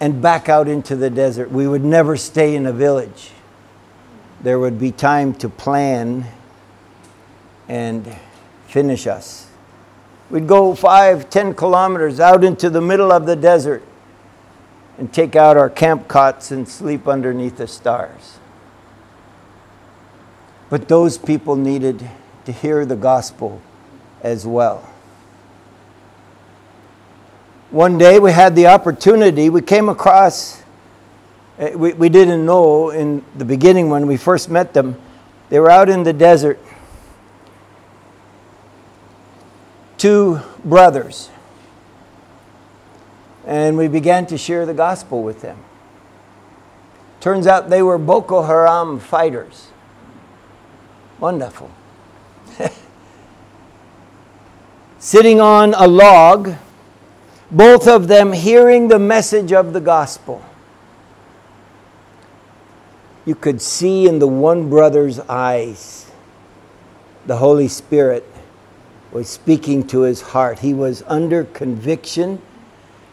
and 0.00 0.20
back 0.20 0.50
out 0.50 0.68
into 0.68 0.96
the 0.96 1.08
desert. 1.08 1.50
We 1.50 1.66
would 1.66 1.84
never 1.84 2.18
stay 2.18 2.54
in 2.56 2.66
a 2.66 2.72
village. 2.72 3.30
There 4.42 4.58
would 4.58 4.78
be 4.78 4.92
time 4.92 5.32
to 5.36 5.48
plan 5.48 6.26
and 7.68 8.14
finish 8.74 9.06
us. 9.06 9.46
We'd 10.30 10.46
go 10.46 10.74
five, 10.74 11.30
ten 11.30 11.54
kilometers 11.54 12.18
out 12.18 12.42
into 12.42 12.68
the 12.68 12.80
middle 12.80 13.12
of 13.12 13.24
the 13.24 13.36
desert 13.36 13.82
and 14.98 15.12
take 15.12 15.36
out 15.36 15.56
our 15.56 15.70
camp 15.70 16.08
cots 16.08 16.50
and 16.50 16.68
sleep 16.68 17.06
underneath 17.06 17.56
the 17.56 17.68
stars. 17.68 18.38
But 20.68 20.88
those 20.88 21.16
people 21.16 21.56
needed 21.56 22.10
to 22.46 22.52
hear 22.52 22.84
the 22.84 22.96
gospel 22.96 23.62
as 24.22 24.46
well 24.46 24.90
one 27.74 27.98
day 27.98 28.20
we 28.20 28.30
had 28.30 28.54
the 28.54 28.68
opportunity, 28.68 29.50
we 29.50 29.60
came 29.60 29.88
across, 29.88 30.62
eh, 31.58 31.74
we, 31.74 31.92
we 31.94 32.08
didn't 32.08 32.46
know 32.46 32.90
in 32.90 33.24
the 33.34 33.44
beginning 33.44 33.90
when 33.90 34.06
we 34.06 34.16
first 34.16 34.48
met 34.48 34.72
them, 34.72 34.94
they 35.48 35.58
were 35.58 35.72
out 35.72 35.88
in 35.88 36.04
the 36.04 36.12
desert. 36.12 36.60
Two 39.98 40.40
brothers. 40.64 41.30
And 43.46 43.76
we 43.76 43.88
began 43.88 44.26
to 44.26 44.38
share 44.38 44.66
the 44.66 44.74
gospel 44.74 45.22
with 45.22 45.40
them. 45.42 45.58
Turns 47.20 47.46
out 47.46 47.70
they 47.70 47.82
were 47.82 47.98
Boko 47.98 48.42
Haram 48.42 48.98
fighters. 48.98 49.68
Wonderful. 51.18 51.70
Sitting 54.98 55.40
on 55.40 55.74
a 55.74 55.86
log, 55.86 56.54
both 57.50 57.86
of 57.86 58.08
them 58.08 58.32
hearing 58.32 58.88
the 58.88 58.98
message 58.98 59.52
of 59.52 59.72
the 59.72 59.80
gospel. 59.80 60.44
You 63.24 63.34
could 63.34 63.62
see 63.62 64.06
in 64.06 64.18
the 64.18 64.26
one 64.26 64.68
brother's 64.68 65.18
eyes 65.20 66.10
the 67.26 67.38
Holy 67.38 67.68
Spirit 67.68 68.33
was 69.14 69.28
speaking 69.28 69.86
to 69.86 70.00
his 70.00 70.20
heart. 70.20 70.58
He 70.58 70.74
was 70.74 71.04
under 71.06 71.44
conviction. 71.44 72.42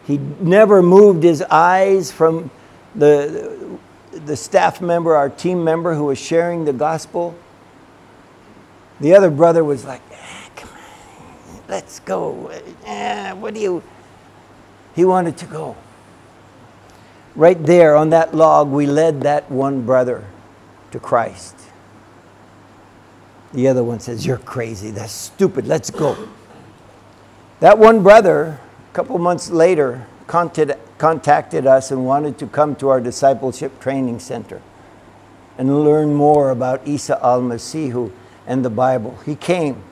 He 0.05 0.17
never 0.17 0.81
moved 0.81 1.23
his 1.23 1.43
eyes 1.43 2.11
from 2.11 2.49
the, 2.95 3.77
the 4.11 4.35
staff 4.35 4.81
member, 4.81 5.15
our 5.15 5.29
team 5.29 5.63
member 5.63 5.93
who 5.93 6.05
was 6.05 6.17
sharing 6.17 6.65
the 6.65 6.73
gospel. 6.73 7.35
The 8.99 9.13
other 9.13 9.29
brother 9.29 9.63
was 9.63 9.85
like, 9.85 10.01
ah, 10.11 10.49
come 10.55 10.69
on, 10.71 11.61
let's 11.69 11.99
go. 11.99 12.51
Ah, 12.85 13.35
what 13.39 13.53
do 13.53 13.59
you, 13.59 13.83
he 14.95 15.05
wanted 15.05 15.37
to 15.37 15.45
go. 15.45 15.77
Right 17.35 17.63
there 17.63 17.95
on 17.95 18.09
that 18.09 18.33
log, 18.33 18.69
we 18.69 18.87
led 18.87 19.21
that 19.21 19.51
one 19.51 19.85
brother 19.85 20.25
to 20.89 20.99
Christ. 20.99 21.60
The 23.53 23.67
other 23.67 23.83
one 23.83 23.99
says, 23.99 24.25
You're 24.25 24.37
crazy. 24.37 24.91
That's 24.91 25.11
stupid. 25.11 25.67
Let's 25.67 25.89
go. 25.89 26.29
That 27.59 27.77
one 27.77 28.01
brother, 28.01 28.59
a 28.89 28.93
couple 28.93 29.17
months 29.17 29.49
later, 29.49 30.07
contacted 30.27 31.67
us 31.67 31.91
and 31.91 32.05
wanted 32.05 32.37
to 32.39 32.47
come 32.47 32.75
to 32.77 32.89
our 32.89 33.01
discipleship 33.01 33.79
training 33.79 34.19
center 34.19 34.61
and 35.57 35.83
learn 35.83 36.13
more 36.13 36.49
about 36.49 36.87
Isa 36.87 37.19
al 37.23 37.41
Masihu 37.41 38.11
and 38.47 38.63
the 38.63 38.69
Bible. 38.69 39.19
He 39.25 39.35
came, 39.35 39.83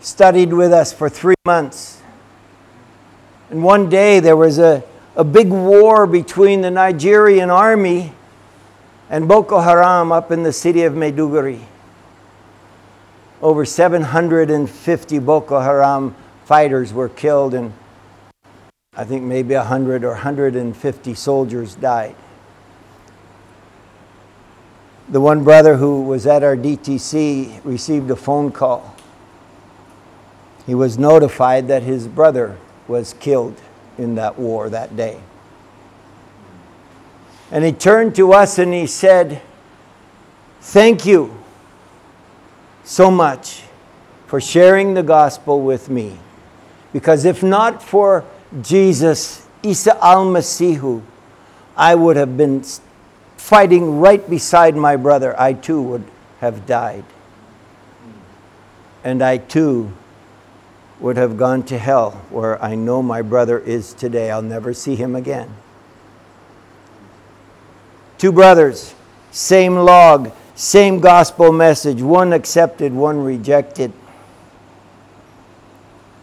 studied 0.00 0.52
with 0.52 0.72
us 0.72 0.92
for 0.92 1.08
three 1.08 1.34
months 1.46 1.98
and 3.50 3.62
one 3.62 3.88
day 3.88 4.20
there 4.20 4.36
was 4.36 4.58
a, 4.58 4.84
a 5.16 5.24
big 5.24 5.48
war 5.48 6.06
between 6.06 6.60
the 6.60 6.70
Nigerian 6.70 7.48
army 7.50 8.12
and 9.08 9.26
Boko 9.26 9.60
Haram 9.60 10.12
up 10.12 10.30
in 10.30 10.42
the 10.42 10.52
city 10.52 10.82
of 10.82 10.92
Maiduguri. 10.92 11.60
Over 13.40 13.64
750 13.64 15.18
Boko 15.20 15.60
Haram 15.60 16.16
fighters 16.44 16.92
were 16.92 17.08
killed, 17.08 17.54
and 17.54 17.72
I 18.96 19.04
think 19.04 19.22
maybe 19.22 19.54
100 19.54 20.02
or 20.02 20.10
150 20.10 21.14
soldiers 21.14 21.76
died. 21.76 22.16
The 25.08 25.20
one 25.20 25.44
brother 25.44 25.76
who 25.76 26.02
was 26.02 26.26
at 26.26 26.42
our 26.42 26.56
DTC 26.56 27.64
received 27.64 28.10
a 28.10 28.16
phone 28.16 28.50
call. 28.50 28.94
He 30.66 30.74
was 30.74 30.98
notified 30.98 31.68
that 31.68 31.84
his 31.84 32.08
brother 32.08 32.58
was 32.88 33.14
killed 33.14 33.58
in 33.96 34.16
that 34.16 34.36
war 34.36 34.68
that 34.68 34.96
day. 34.96 35.20
And 37.52 37.64
he 37.64 37.72
turned 37.72 38.16
to 38.16 38.32
us 38.32 38.58
and 38.58 38.74
he 38.74 38.86
said, 38.86 39.40
Thank 40.60 41.06
you 41.06 41.38
so 42.88 43.10
much 43.10 43.64
for 44.26 44.40
sharing 44.40 44.94
the 44.94 45.02
gospel 45.02 45.60
with 45.60 45.90
me. 45.90 46.18
Because 46.90 47.26
if 47.26 47.42
not 47.42 47.82
for 47.82 48.24
Jesus, 48.62 49.46
Isa 49.62 50.02
al 50.02 50.24
Masihu, 50.24 51.02
I 51.76 51.94
would 51.94 52.16
have 52.16 52.38
been 52.38 52.64
fighting 53.36 54.00
right 54.00 54.28
beside 54.28 54.74
my 54.74 54.96
brother. 54.96 55.38
I 55.38 55.52
too 55.52 55.82
would 55.82 56.04
have 56.40 56.64
died. 56.64 57.04
And 59.04 59.20
I 59.20 59.36
too 59.36 59.92
would 60.98 61.18
have 61.18 61.36
gone 61.36 61.64
to 61.64 61.76
hell 61.76 62.12
where 62.30 62.60
I 62.64 62.74
know 62.74 63.02
my 63.02 63.20
brother 63.20 63.58
is 63.58 63.92
today. 63.92 64.30
I'll 64.30 64.40
never 64.40 64.72
see 64.72 64.96
him 64.96 65.14
again. 65.14 65.54
Two 68.16 68.32
brothers, 68.32 68.94
same 69.30 69.76
log, 69.76 70.32
same 70.58 70.98
gospel 70.98 71.52
message, 71.52 72.02
one 72.02 72.32
accepted, 72.32 72.92
one 72.92 73.22
rejected. 73.22 73.92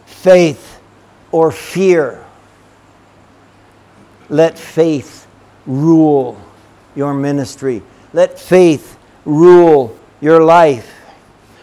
Faith 0.04 0.78
or 1.32 1.50
fear. 1.50 2.22
Let 4.28 4.58
faith 4.58 5.26
rule 5.64 6.38
your 6.94 7.14
ministry. 7.14 7.82
Let 8.12 8.38
faith 8.38 8.98
rule 9.24 9.98
your 10.20 10.44
life. 10.44 10.92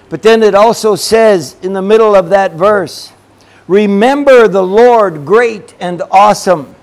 But 0.09 0.23
then 0.23 0.41
it 0.41 0.55
also 0.55 0.95
says 0.95 1.55
in 1.61 1.73
the 1.73 1.81
middle 1.83 2.15
of 2.15 2.29
that 2.29 2.53
verse, 2.53 3.13
Remember 3.67 4.47
the 4.47 4.63
Lord 4.63 5.27
great 5.27 5.75
and 5.79 6.01
awesome. 6.09 6.73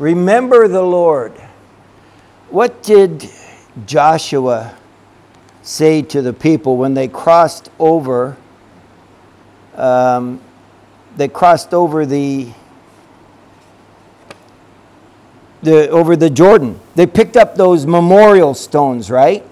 Remember 0.00 0.66
the 0.66 0.82
Lord. 0.82 1.30
What 2.50 2.82
did 2.82 3.30
Joshua 3.84 4.74
say 5.62 6.02
to 6.02 6.22
the 6.22 6.32
people 6.32 6.76
when 6.76 6.94
they 6.94 7.08
crossed 7.08 7.70
over? 7.78 8.36
Um, 9.74 10.40
they 11.16 11.28
crossed 11.28 11.74
over 11.74 12.06
the, 12.06 12.48
the 15.62 15.88
over 15.90 16.16
the 16.16 16.30
Jordan. 16.30 16.80
They 16.94 17.06
picked 17.06 17.36
up 17.36 17.56
those 17.56 17.86
memorial 17.86 18.54
stones, 18.54 19.10
right? 19.10 19.44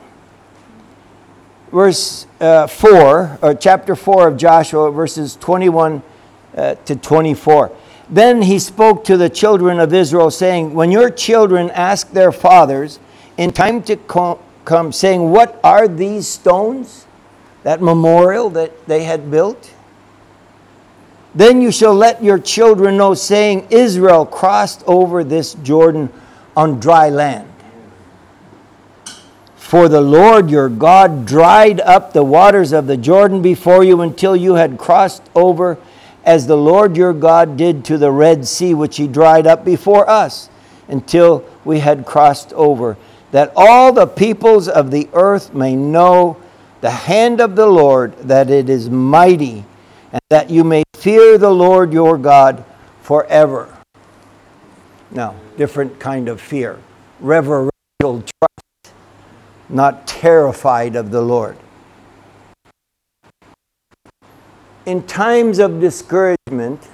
verse 1.74 2.26
uh, 2.40 2.68
4, 2.68 3.40
or 3.42 3.54
chapter 3.54 3.96
4 3.96 4.28
of 4.28 4.36
Joshua, 4.36 4.92
verses 4.92 5.36
21 5.36 6.02
uh, 6.56 6.76
to 6.76 6.94
24. 6.94 7.72
Then 8.08 8.42
he 8.42 8.60
spoke 8.60 9.04
to 9.04 9.16
the 9.16 9.28
children 9.28 9.80
of 9.80 9.92
Israel, 9.92 10.30
saying, 10.30 10.72
When 10.72 10.92
your 10.92 11.10
children 11.10 11.70
ask 11.70 12.12
their 12.12 12.30
fathers 12.30 13.00
in 13.36 13.52
time 13.52 13.82
to 13.84 13.96
come, 14.64 14.92
saying, 14.92 15.30
What 15.30 15.58
are 15.64 15.88
these 15.88 16.26
stones? 16.26 17.06
That 17.62 17.80
memorial 17.80 18.50
that 18.50 18.86
they 18.86 19.04
had 19.04 19.30
built? 19.30 19.72
Then 21.34 21.60
you 21.60 21.72
shall 21.72 21.94
let 21.94 22.22
your 22.22 22.38
children 22.38 22.96
know, 22.96 23.14
saying, 23.14 23.66
Israel 23.70 24.24
crossed 24.24 24.84
over 24.86 25.24
this 25.24 25.54
Jordan 25.54 26.12
on 26.56 26.78
dry 26.78 27.08
land. 27.08 27.50
For 29.56 29.88
the 29.88 30.00
Lord 30.00 30.50
your 30.50 30.68
God 30.68 31.26
dried 31.26 31.80
up 31.80 32.12
the 32.12 32.22
waters 32.22 32.72
of 32.72 32.86
the 32.86 32.96
Jordan 32.96 33.42
before 33.42 33.82
you 33.82 34.02
until 34.02 34.36
you 34.36 34.54
had 34.54 34.78
crossed 34.78 35.22
over, 35.34 35.78
as 36.24 36.46
the 36.46 36.56
Lord 36.56 36.96
your 36.96 37.12
God 37.12 37.56
did 37.56 37.84
to 37.86 37.98
the 37.98 38.12
Red 38.12 38.46
Sea, 38.46 38.72
which 38.72 38.98
he 38.98 39.08
dried 39.08 39.46
up 39.46 39.64
before 39.64 40.08
us, 40.08 40.48
until 40.86 41.44
we 41.64 41.80
had 41.80 42.06
crossed 42.06 42.52
over, 42.52 42.96
that 43.34 43.52
all 43.56 43.92
the 43.92 44.06
peoples 44.06 44.68
of 44.68 44.92
the 44.92 45.08
earth 45.12 45.52
may 45.52 45.74
know 45.74 46.36
the 46.82 46.90
hand 46.90 47.40
of 47.40 47.56
the 47.56 47.66
Lord, 47.66 48.16
that 48.18 48.48
it 48.48 48.70
is 48.70 48.88
mighty, 48.88 49.64
and 50.12 50.20
that 50.28 50.50
you 50.50 50.62
may 50.62 50.84
fear 50.94 51.36
the 51.36 51.50
Lord 51.50 51.92
your 51.92 52.16
God 52.16 52.64
forever. 53.02 53.76
Now, 55.10 55.34
different 55.56 55.98
kind 55.98 56.28
of 56.28 56.40
fear, 56.40 56.78
reverential 57.18 57.72
trust 58.00 58.94
not 59.68 60.06
terrified 60.06 60.94
of 60.94 61.10
the 61.10 61.20
Lord. 61.20 61.56
In 64.86 65.02
times 65.02 65.58
of 65.58 65.80
discouragement, 65.80 66.88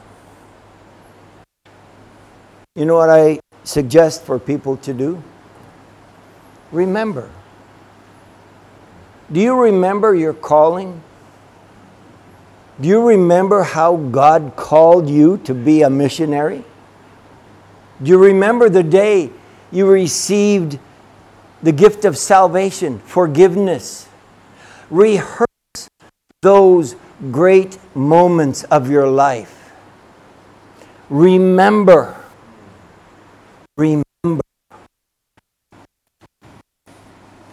you 2.74 2.86
know 2.86 2.96
what 2.96 3.10
I 3.10 3.40
suggest 3.62 4.24
for 4.24 4.38
people 4.38 4.78
to 4.78 4.94
do? 4.94 5.22
Remember. 6.72 7.30
Do 9.32 9.40
you 9.40 9.60
remember 9.60 10.14
your 10.14 10.34
calling? 10.34 11.02
Do 12.80 12.88
you 12.88 13.06
remember 13.06 13.62
how 13.62 13.96
God 13.96 14.54
called 14.56 15.08
you 15.08 15.38
to 15.44 15.54
be 15.54 15.82
a 15.82 15.90
missionary? 15.90 16.64
Do 18.02 18.10
you 18.10 18.18
remember 18.18 18.68
the 18.68 18.82
day 18.82 19.30
you 19.70 19.86
received 19.86 20.78
the 21.62 21.72
gift 21.72 22.04
of 22.04 22.16
salvation, 22.16 22.98
forgiveness. 23.00 24.08
Rehearse 24.88 25.46
those 26.42 26.96
great 27.30 27.78
moments 27.94 28.64
of 28.64 28.90
your 28.90 29.06
life. 29.06 29.72
Remember. 31.10 32.16
Remember. 33.76 34.09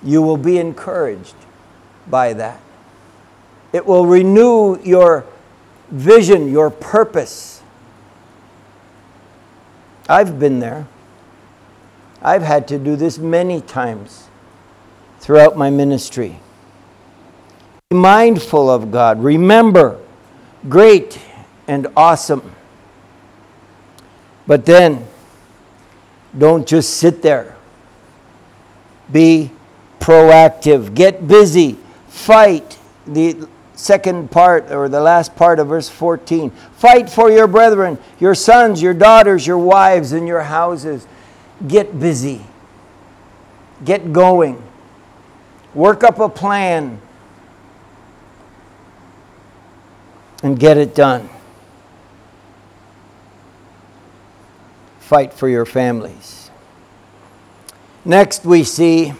You 0.07 0.21
will 0.21 0.37
be 0.37 0.57
encouraged 0.57 1.35
by 2.09 2.31
that. 2.31 2.61
It 3.73 3.85
will 3.85 4.05
renew 4.05 4.81
your 4.81 5.25
vision, 5.89 6.49
your 6.49 6.69
purpose. 6.69 7.61
I've 10.07 10.39
been 10.39 10.61
there. 10.61 10.87
I've 12.21 12.41
had 12.41 12.69
to 12.69 12.79
do 12.79 12.95
this 12.95 13.17
many 13.17 13.59
times 13.59 14.29
throughout 15.19 15.57
my 15.57 15.69
ministry. 15.69 16.39
Be 17.89 17.97
mindful 17.97 18.69
of 18.69 18.91
God. 18.91 19.21
Remember, 19.21 19.99
great 20.69 21.19
and 21.67 21.85
awesome. 21.97 22.55
But 24.47 24.65
then, 24.65 25.05
don't 26.37 26.65
just 26.65 26.93
sit 26.93 27.21
there. 27.21 27.57
Be 29.11 29.51
proactive. 29.99 30.93
Get 30.93 31.27
busy. 31.27 31.77
Fight. 32.07 32.77
The 33.05 33.47
second 33.77 34.31
part 34.31 34.71
or 34.71 34.89
the 34.89 34.99
last 34.99 35.35
part 35.35 35.59
of 35.59 35.67
verse 35.67 35.87
14. 35.87 36.49
Fight 36.49 37.09
for 37.09 37.31
your 37.31 37.47
brethren, 37.47 37.97
your 38.19 38.35
sons, 38.35 38.81
your 38.81 38.93
daughters, 38.93 39.45
your 39.45 39.59
wives, 39.59 40.11
and 40.11 40.27
your 40.27 40.41
houses 40.41 41.07
get 41.67 41.99
busy, 41.99 42.41
get 43.83 44.13
going, 44.13 44.61
work 45.73 46.03
up 46.03 46.19
a 46.19 46.29
plan, 46.29 47.01
and 50.43 50.59
get 50.59 50.77
it 50.77 50.93
done. 50.93 51.29
Fight 54.99 55.33
for 55.33 55.47
your 55.47 55.65
families. 55.65 56.51
Next, 58.05 58.45
we 58.45 58.63
see 58.63 59.13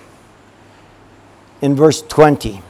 in 1.62 1.76
verse 1.76 2.02
20. 2.02 2.62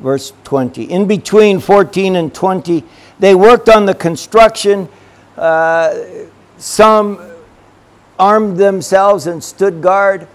Verse 0.00 0.32
20. 0.44 0.84
In 0.84 1.06
between 1.06 1.60
14 1.60 2.16
and 2.16 2.34
20, 2.34 2.84
they 3.18 3.34
worked 3.34 3.68
on 3.68 3.86
the 3.86 3.94
construction. 3.94 4.88
Uh, 5.36 5.94
some 6.58 7.20
armed 8.18 8.56
themselves 8.56 9.26
and 9.26 9.42
stood 9.42 9.80
guard. 9.80 10.26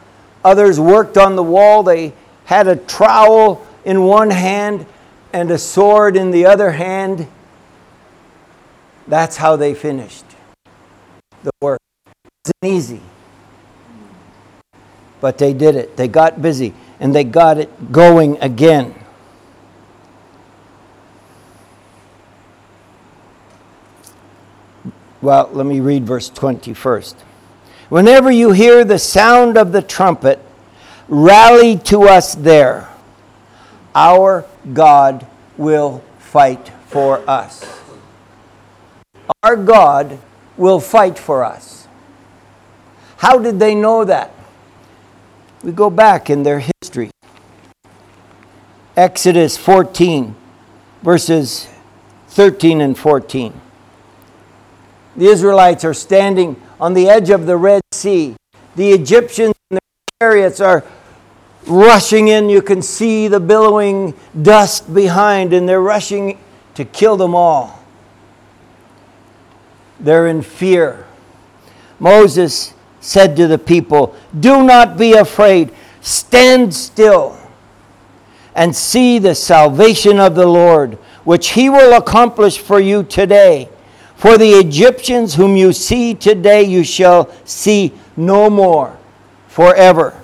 Others 0.43 0.79
worked 0.79 1.17
on 1.17 1.35
the 1.35 1.43
wall. 1.43 1.83
They 1.83 2.13
had 2.45 2.67
a 2.67 2.75
trowel 2.75 3.65
in 3.83 4.03
one 4.03 4.29
hand 4.29 4.85
and 5.33 5.51
a 5.51 5.57
sword 5.57 6.15
in 6.15 6.31
the 6.31 6.45
other 6.45 6.71
hand. 6.71 7.27
That's 9.07 9.37
how 9.37 9.55
they 9.55 9.73
finished 9.73 10.25
the 11.43 11.51
work. 11.61 11.79
It 12.25 12.51
wasn't 12.63 12.77
easy. 12.77 13.01
But 15.19 15.37
they 15.37 15.53
did 15.53 15.75
it. 15.75 15.97
They 15.97 16.07
got 16.07 16.41
busy 16.41 16.73
and 16.99 17.13
they 17.13 17.23
got 17.23 17.57
it 17.57 17.91
going 17.91 18.37
again. 18.41 18.95
Well, 25.21 25.49
let 25.51 25.65
me 25.65 25.79
read 25.79 26.05
verse 26.05 26.29
20 26.29 26.73
first. 26.73 27.15
Whenever 27.89 28.29
you 28.29 28.51
hear 28.51 28.83
the 28.83 28.99
sound 28.99 29.57
of 29.57 29.71
the 29.71 29.81
trumpet, 29.81 30.39
rally 31.07 31.77
to 31.77 32.03
us 32.03 32.35
there. 32.35 32.89
Our 33.95 34.45
God 34.73 35.25
will 35.57 36.03
fight 36.19 36.71
for 36.87 37.27
us. 37.27 37.81
Our 39.43 39.55
God 39.55 40.19
will 40.55 40.79
fight 40.79 41.17
for 41.17 41.43
us. 41.43 41.87
How 43.17 43.39
did 43.39 43.59
they 43.59 43.73
know 43.73 44.05
that? 44.05 44.31
We 45.63 45.71
go 45.71 45.89
back 45.89 46.29
in 46.29 46.43
their 46.43 46.63
history. 46.81 47.09
Exodus 48.95 49.57
14, 49.57 50.35
verses 51.01 51.67
13 52.29 52.81
and 52.81 52.97
14. 52.97 53.59
The 55.15 55.25
Israelites 55.25 55.83
are 55.83 55.95
standing 55.95 56.61
on 56.79 56.93
the 56.93 57.09
edge 57.09 57.31
of 57.31 57.47
the 57.47 57.57
Red 57.57 57.81
Sea. 57.91 58.35
The 58.75 58.91
Egyptians 58.91 59.55
and 59.71 59.79
their 59.79 60.29
chariots 60.29 60.61
are 60.61 60.83
rushing 61.65 62.27
in. 62.27 62.49
You 62.49 62.61
can 62.61 62.83
see 62.83 63.27
the 63.27 63.39
billowing 63.39 64.13
dust 64.39 64.93
behind, 64.93 65.53
and 65.53 65.67
they're 65.67 65.81
rushing 65.81 66.37
to 66.75 66.85
kill 66.85 67.17
them 67.17 67.33
all. 67.33 67.83
They're 69.99 70.27
in 70.27 70.43
fear. 70.43 71.07
Moses 71.99 72.73
said 72.99 73.35
to 73.35 73.47
the 73.47 73.57
people, 73.57 74.15
Do 74.39 74.63
not 74.63 74.97
be 74.97 75.13
afraid, 75.13 75.71
stand 76.01 76.73
still 76.73 77.37
and 78.57 78.75
see 78.75 79.19
the 79.19 79.35
salvation 79.35 80.19
of 80.19 80.33
the 80.33 80.47
Lord, 80.47 80.95
which 81.23 81.49
he 81.49 81.69
will 81.69 81.95
accomplish 81.95 82.57
for 82.57 82.79
you 82.79 83.03
today. 83.03 83.69
For 84.15 84.35
the 84.35 84.49
Egyptians 84.49 85.35
whom 85.35 85.55
you 85.55 85.71
see 85.71 86.15
today, 86.15 86.63
you 86.63 86.83
shall 86.83 87.31
see 87.45 87.93
no 88.17 88.49
more 88.49 88.97
forever. 89.47 90.19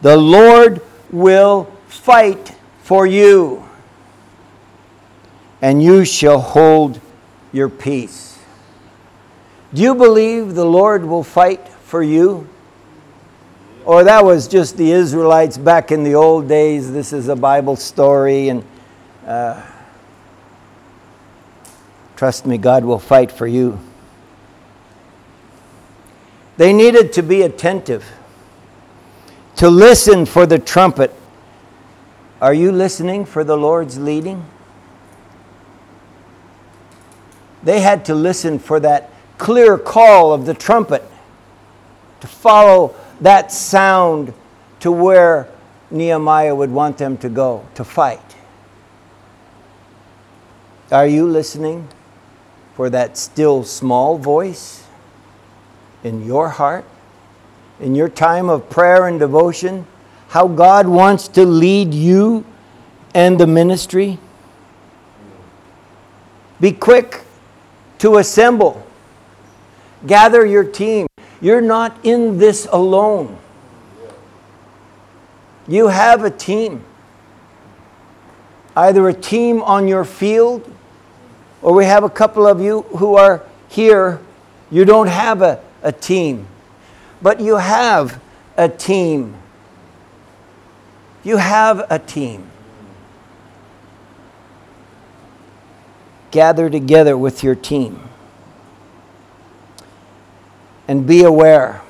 The 0.00 0.16
Lord 0.16 0.80
will 1.10 1.64
fight 1.88 2.54
for 2.82 3.04
you, 3.04 3.68
and 5.60 5.82
you 5.82 6.04
shall 6.04 6.38
hold 6.38 7.00
your 7.52 7.68
peace. 7.68 8.33
Do 9.74 9.82
you 9.82 9.96
believe 9.96 10.54
the 10.54 10.64
Lord 10.64 11.04
will 11.04 11.24
fight 11.24 11.68
for 11.68 12.00
you? 12.00 12.48
Or 13.84 14.04
that 14.04 14.24
was 14.24 14.46
just 14.46 14.76
the 14.76 14.92
Israelites 14.92 15.58
back 15.58 15.90
in 15.90 16.04
the 16.04 16.14
old 16.14 16.48
days. 16.48 16.92
This 16.92 17.12
is 17.12 17.26
a 17.26 17.34
Bible 17.34 17.74
story, 17.74 18.50
and 18.50 18.64
uh, 19.26 19.60
trust 22.14 22.46
me, 22.46 22.56
God 22.56 22.84
will 22.84 23.00
fight 23.00 23.32
for 23.32 23.48
you. 23.48 23.80
They 26.56 26.72
needed 26.72 27.12
to 27.14 27.22
be 27.22 27.42
attentive, 27.42 28.08
to 29.56 29.68
listen 29.68 30.24
for 30.24 30.46
the 30.46 30.60
trumpet. 30.60 31.12
Are 32.40 32.54
you 32.54 32.70
listening 32.70 33.24
for 33.24 33.42
the 33.42 33.56
Lord's 33.56 33.98
leading? 33.98 34.44
They 37.64 37.80
had 37.80 38.04
to 38.04 38.14
listen 38.14 38.60
for 38.60 38.78
that 38.78 39.10
clear 39.38 39.78
call 39.78 40.32
of 40.32 40.46
the 40.46 40.54
trumpet 40.54 41.02
to 42.20 42.26
follow 42.26 42.94
that 43.20 43.52
sound 43.52 44.32
to 44.80 44.90
where 44.90 45.48
Nehemiah 45.90 46.54
would 46.54 46.70
want 46.70 46.98
them 46.98 47.16
to 47.18 47.28
go 47.28 47.66
to 47.74 47.84
fight. 47.84 48.36
Are 50.90 51.06
you 51.06 51.26
listening 51.26 51.88
for 52.74 52.90
that 52.90 53.16
still 53.16 53.64
small 53.64 54.18
voice 54.18 54.86
in 56.02 56.24
your 56.26 56.48
heart, 56.50 56.84
in 57.80 57.94
your 57.94 58.08
time 58.08 58.48
of 58.48 58.68
prayer 58.68 59.06
and 59.06 59.18
devotion? 59.18 59.86
How 60.28 60.48
God 60.48 60.86
wants 60.86 61.28
to 61.28 61.44
lead 61.44 61.94
you 61.94 62.44
and 63.14 63.38
the 63.38 63.46
ministry? 63.46 64.18
Be 66.60 66.72
quick 66.72 67.22
to 67.98 68.18
assemble, 68.18 68.83
gather 70.06 70.44
your 70.44 70.64
team. 70.64 71.06
You're 71.40 71.60
not 71.60 71.98
in 72.04 72.38
this 72.38 72.66
alone. 72.70 73.38
You 75.66 75.88
have 75.88 76.24
a 76.24 76.30
team. 76.30 76.84
Either 78.76 79.08
a 79.08 79.14
team 79.14 79.62
on 79.62 79.86
your 79.86 80.04
field, 80.04 80.70
or 81.62 81.74
we 81.74 81.84
have 81.84 82.02
a 82.02 82.10
couple 82.10 82.46
of 82.46 82.60
you 82.60 82.82
who 82.82 83.16
are 83.16 83.42
here. 83.68 84.20
You 84.70 84.84
don't 84.84 85.06
have 85.06 85.42
a, 85.42 85.62
a 85.82 85.92
team, 85.92 86.48
but 87.22 87.40
you 87.40 87.56
have 87.56 88.20
a 88.56 88.68
team. 88.68 89.36
You 91.22 91.36
have 91.36 91.86
a 91.88 91.98
team. 91.98 92.50
Gather 96.32 96.68
together 96.68 97.16
with 97.16 97.44
your 97.44 97.54
team 97.54 98.00
and 100.86 101.06
be 101.06 101.22
aware. 101.22 101.82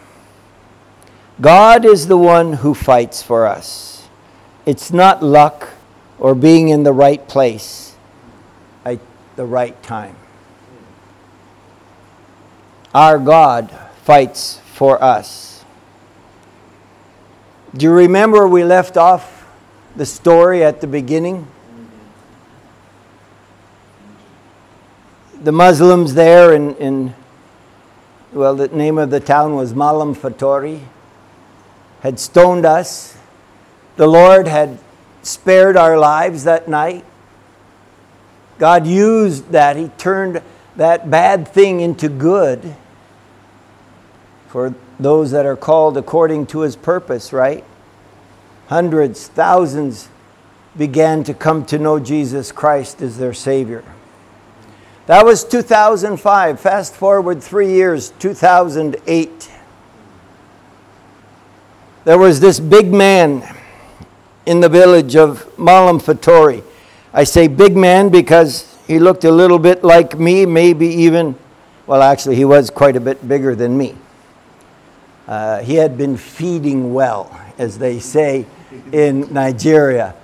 God 1.41 1.85
is 1.85 2.07
the 2.07 2.17
one 2.17 2.55
who 2.55 2.75
fights 2.75 3.23
for 3.23 3.47
us. 3.47 4.09
It's 4.67 4.93
not 4.93 5.23
luck 5.23 5.71
or 6.19 6.35
being 6.35 6.69
in 6.69 6.85
the 6.85 6.93
right 6.93 7.27
place 7.27 7.97
at 8.85 9.01
the 9.37 9.45
right 9.45 9.81
time. 9.83 10.17
Our 12.95 13.19
God 13.19 13.77
fights 14.05 14.61
for 14.73 15.03
us. 15.03 15.65
Do 17.77 17.85
you 17.85 17.93
remember 17.93 18.47
we 18.47 18.63
left 18.63 18.97
off 18.97 19.45
the 19.97 20.07
story 20.07 20.63
at 20.63 20.81
the 20.81 20.87
beginning? 20.87 21.49
The 25.43 25.51
Muslims 25.51 26.15
there 26.15 26.55
in, 26.55 26.77
in 26.77 27.15
well, 28.35 28.57
the 28.57 28.69
name 28.69 28.99
of 28.99 29.11
the 29.11 29.21
town 29.21 29.55
was 29.55 29.75
Malam 29.75 30.15
Fatori, 30.15 30.81
had 32.01 32.19
stoned 32.19 32.67
us. 32.67 33.17
The 33.97 34.09
Lord 34.09 34.49
had 34.49 34.79
spared 35.23 35.77
our 35.77 35.97
lives 35.97 36.45
that 36.45 36.69
night. 36.69 37.05
God 38.59 38.87
used 38.87 39.51
that. 39.51 39.77
He 39.77 39.89
turned 39.99 40.43
that 40.77 41.09
bad 41.09 41.47
thing 41.47 41.81
into 41.81 42.09
good 42.09 42.75
for 44.49 44.75
those 44.99 45.31
that 45.31 45.47
are 45.47 45.57
called 45.57 45.97
according 45.97 46.47
to 46.47 46.61
his 46.61 46.75
purpose, 46.75 47.33
right? 47.33 47.65
Hundreds, 48.67 49.29
thousands 49.29 50.09
began 50.77 51.23
to 51.25 51.35
come 51.35 51.65
to 51.67 51.79
know 51.79 52.01
Jesus 52.01 52.51
Christ 52.51 53.01
as 53.01 53.19
their 53.19 53.33
Savior. 53.33 53.85
That 55.07 55.27
was 55.27 55.45
2005. 55.45 56.61
Fast 56.61 56.95
forward 56.95 57.43
three 57.43 57.71
years, 57.73 58.11
2008. 58.19 59.51
There 62.05 62.19
was 62.19 62.41
this 62.41 62.59
big 62.59 62.93
man 62.93 63.47
in 64.47 64.61
the 64.61 64.69
village 64.69 65.15
of 65.15 65.59
Malam 65.59 66.01
Fatori. 66.01 66.63
I 67.13 67.25
say 67.25 67.49
big 67.49 67.77
man 67.77 68.09
because 68.09 68.79
he 68.87 68.99
looked 68.99 69.25
a 69.25 69.31
little 69.31 69.59
bit 69.59 69.85
like 69.85 70.19
me, 70.19 70.47
maybe 70.47 70.87
even, 70.87 71.39
well, 71.87 72.03
actually, 72.03 72.37
he 72.37 72.47
was 72.47 72.71
quite 72.71 72.97
a 72.97 73.01
bit 73.01 73.27
bigger 73.29 73.55
than 73.55 73.77
me. 73.77 73.97
Uh, 75.29 75.61
he 75.61 75.75
had 75.75 75.99
been 75.99 76.17
feeding 76.17 76.95
well, 76.95 77.31
as 77.59 77.79
they 77.79 77.99
say 77.99 78.47
in 78.93 79.33
Nigeria 79.33 80.15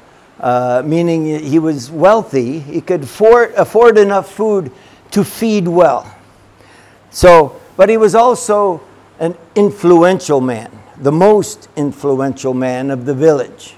uh, 0.40 0.83
meaning 0.85 1.38
he 1.38 1.59
was 1.59 1.90
wealthy. 1.90 2.59
He 2.61 2.81
could 2.81 3.03
afford, 3.03 3.53
afford 3.53 3.98
enough 3.98 4.33
food 4.33 4.72
to 5.11 5.22
feed 5.22 5.68
well. 5.68 6.12
So, 7.11 7.61
but 7.76 7.88
he 7.88 7.96
was 7.96 8.14
also 8.14 8.81
an 9.18 9.37
influential 9.55 10.40
man, 10.40 10.70
the 10.96 11.12
most 11.12 11.68
influential 11.76 12.55
man 12.55 12.90
of 12.90 13.05
the 13.05 13.14
village. 13.14 13.74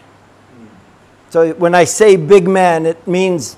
So 1.31 1.53
when 1.55 1.75
I 1.75 1.85
say 1.85 2.17
big 2.17 2.47
man, 2.47 2.87
it 2.87 3.07
means 3.09 3.57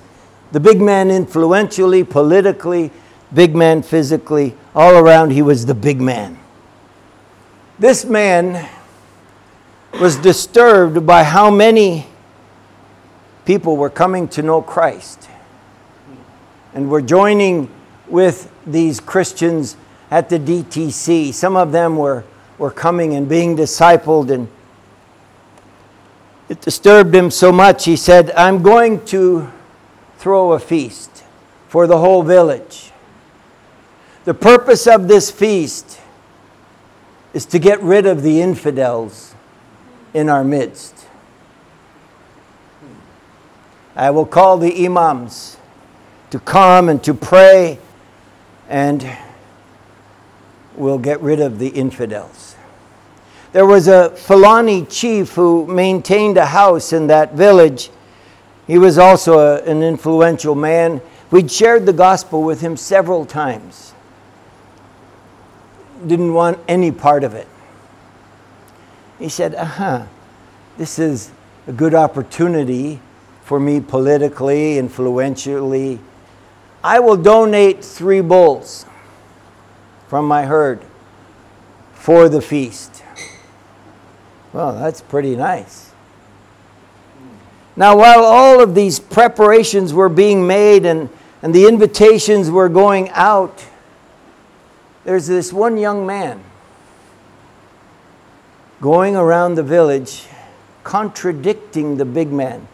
the 0.51 0.59
big 0.59 0.81
man 0.81 1.11
influentially, 1.11 2.03
politically, 2.03 2.89
big 3.33 3.55
man 3.55 3.83
physically, 3.83 4.55
all 4.73 4.95
around, 4.95 5.31
he 5.31 5.41
was 5.41 5.65
the 5.65 5.75
big 5.75 6.01
man. 6.01 6.39
This 7.77 8.05
man 8.05 8.67
was 9.99 10.15
disturbed 10.15 11.05
by 11.05 11.23
how 11.23 11.51
many 11.51 12.07
people 13.45 13.77
were 13.77 13.89
coming 13.89 14.27
to 14.29 14.41
know 14.41 14.61
Christ 14.61 15.29
and 16.73 16.89
were 16.89 17.01
joining 17.01 17.69
with 18.07 18.51
these 18.65 18.99
Christians 18.99 19.77
at 20.11 20.29
the 20.29 20.39
DTC. 20.39 21.33
Some 21.33 21.55
of 21.55 21.71
them 21.71 21.95
were, 21.95 22.23
were 22.57 22.71
coming 22.71 23.13
and 23.13 23.29
being 23.29 23.55
discipled, 23.55 24.31
and 24.31 24.47
it 26.49 26.61
disturbed 26.61 27.13
him 27.15 27.31
so 27.31 27.51
much. 27.51 27.85
He 27.85 27.95
said, 27.95 28.31
I'm 28.31 28.61
going 28.61 29.05
to 29.05 29.51
throw 30.17 30.53
a 30.53 30.59
feast 30.59 31.23
for 31.67 31.87
the 31.87 31.97
whole 31.97 32.23
village. 32.23 32.91
The 34.25 34.33
purpose 34.33 34.87
of 34.87 35.07
this 35.07 35.29
feast 35.29 35.99
is 37.33 37.45
to 37.47 37.59
get 37.59 37.81
rid 37.81 38.05
of 38.05 38.23
the 38.23 38.41
infidels 38.41 39.35
in 40.13 40.29
our 40.29 40.43
midst. 40.43 41.04
I 43.95 44.11
will 44.11 44.25
call 44.25 44.57
the 44.57 44.85
imams 44.85 45.55
to 46.31 46.39
come 46.39 46.89
and 46.89 47.01
to 47.05 47.13
pray, 47.13 47.79
and 48.67 49.07
we'll 50.75 50.97
get 50.99 51.21
rid 51.21 51.39
of 51.39 51.59
the 51.59 51.69
infidels. 51.69 52.55
There 53.53 53.65
was 53.65 53.87
a 53.87 54.09
Fulani 54.09 54.83
chief 54.83 55.35
who 55.35 55.65
maintained 55.65 56.35
a 56.35 56.45
house 56.45 56.91
in 56.91 57.07
that 57.07 57.35
village. 57.35 57.89
He 58.67 58.77
was 58.77 58.97
also 58.97 59.39
a, 59.39 59.63
an 59.63 59.81
influential 59.81 60.55
man. 60.55 60.99
We'd 61.31 61.49
shared 61.49 61.85
the 61.85 61.93
gospel 61.93 62.43
with 62.43 62.59
him 62.59 62.75
several 62.75 63.25
times. 63.25 63.93
Didn't 66.05 66.33
want 66.33 66.59
any 66.67 66.91
part 66.91 67.23
of 67.23 67.33
it. 67.33 67.47
He 69.19 69.29
said, 69.29 69.55
Uh 69.55 69.63
huh. 69.63 70.05
this 70.77 70.99
is 70.99 71.31
a 71.65 71.71
good 71.71 71.95
opportunity 71.95 72.99
for 73.45 73.59
me 73.59 73.79
politically, 73.79 74.79
influentially. 74.79 75.99
I 76.83 76.99
will 76.99 77.15
donate 77.15 77.85
three 77.85 78.21
bulls 78.21 78.87
from 80.07 80.25
my 80.27 80.45
herd 80.45 80.83
for 81.93 82.27
the 82.27 82.41
feast. 82.41 83.03
Well, 84.51 84.73
that's 84.73 84.99
pretty 84.99 85.35
nice. 85.35 85.91
Now, 87.75 87.95
while 87.97 88.23
all 88.23 88.61
of 88.61 88.73
these 88.73 88.99
preparations 88.99 89.93
were 89.93 90.09
being 90.09 90.47
made 90.47 90.85
and, 90.85 91.09
and 91.43 91.53
the 91.53 91.67
invitations 91.67 92.49
were 92.49 92.69
going 92.69 93.09
out, 93.09 93.63
there's 95.03 95.27
this 95.27 95.53
one 95.53 95.77
young 95.77 96.07
man 96.07 96.43
going 98.81 99.15
around 99.15 99.53
the 99.53 99.63
village 99.63 100.25
contradicting 100.83 101.97
the 101.97 102.05
big 102.05 102.31
man. 102.31 102.67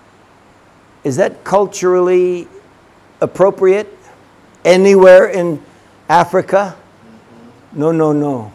Is 1.03 1.15
that 1.15 1.43
culturally 1.43 2.47
appropriate 3.21 3.87
anywhere 4.63 5.27
in 5.27 5.63
Africa? 6.07 6.75
No, 7.73 7.91
no, 7.91 8.13
no. 8.13 8.51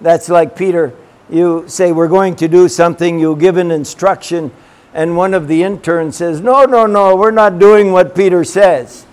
That's 0.00 0.28
like 0.28 0.56
Peter. 0.56 0.92
You 1.30 1.64
say, 1.66 1.92
We're 1.92 2.08
going 2.08 2.36
to 2.36 2.48
do 2.48 2.68
something, 2.68 3.18
you 3.18 3.36
give 3.36 3.56
an 3.56 3.70
instruction, 3.70 4.50
and 4.92 5.16
one 5.16 5.32
of 5.32 5.48
the 5.48 5.62
interns 5.62 6.16
says, 6.16 6.40
No, 6.40 6.64
no, 6.64 6.86
no, 6.86 7.16
we're 7.16 7.30
not 7.30 7.58
doing 7.58 7.92
what 7.92 8.14
Peter 8.14 8.44
says. 8.44 9.06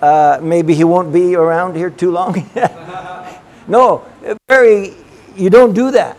Uh, 0.00 0.38
maybe 0.40 0.74
he 0.74 0.84
won't 0.84 1.12
be 1.12 1.34
around 1.34 1.74
here 1.74 1.90
too 1.90 2.12
long. 2.12 2.48
no, 3.68 4.04
very, 4.48 4.94
you 5.36 5.50
don't 5.50 5.74
do 5.74 5.90
that. 5.90 6.16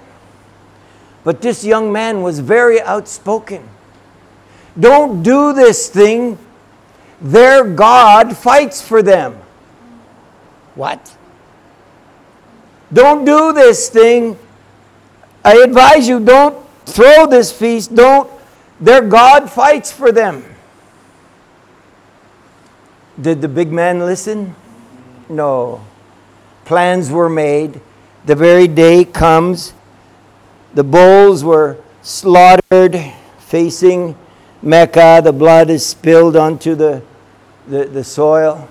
But 1.23 1.41
this 1.41 1.63
young 1.63 1.91
man 1.91 2.21
was 2.21 2.39
very 2.39 2.81
outspoken. 2.81 3.67
Don't 4.77 5.23
do 5.23 5.53
this 5.53 5.89
thing. 5.89 6.37
Their 7.21 7.63
God 7.63 8.35
fights 8.35 8.81
for 8.81 9.01
them. 9.01 9.37
What? 10.75 11.15
Don't 12.91 13.25
do 13.25 13.53
this 13.53 13.89
thing. 13.89 14.37
I 15.43 15.57
advise 15.57 16.07
you, 16.07 16.19
don't 16.19 16.65
throw 16.85 17.25
this 17.27 17.51
feast. 17.51 17.93
Don't. 17.95 18.29
Their 18.79 19.01
God 19.01 19.49
fights 19.49 19.91
for 19.91 20.11
them. 20.11 20.43
Did 23.19 23.41
the 23.41 23.47
big 23.47 23.71
man 23.71 23.99
listen? 23.99 24.55
No. 25.27 25.85
Plans 26.65 27.11
were 27.11 27.29
made. 27.29 27.81
The 28.25 28.35
very 28.35 28.67
day 28.67 29.03
comes. 29.03 29.73
The 30.73 30.83
bulls 30.83 31.43
were 31.43 31.77
slaughtered 32.01 32.99
facing 33.39 34.15
Mecca. 34.61 35.21
The 35.23 35.33
blood 35.33 35.69
is 35.69 35.85
spilled 35.85 36.35
onto 36.35 36.75
the, 36.75 37.01
the, 37.67 37.85
the 37.85 38.03
soil. 38.03 38.67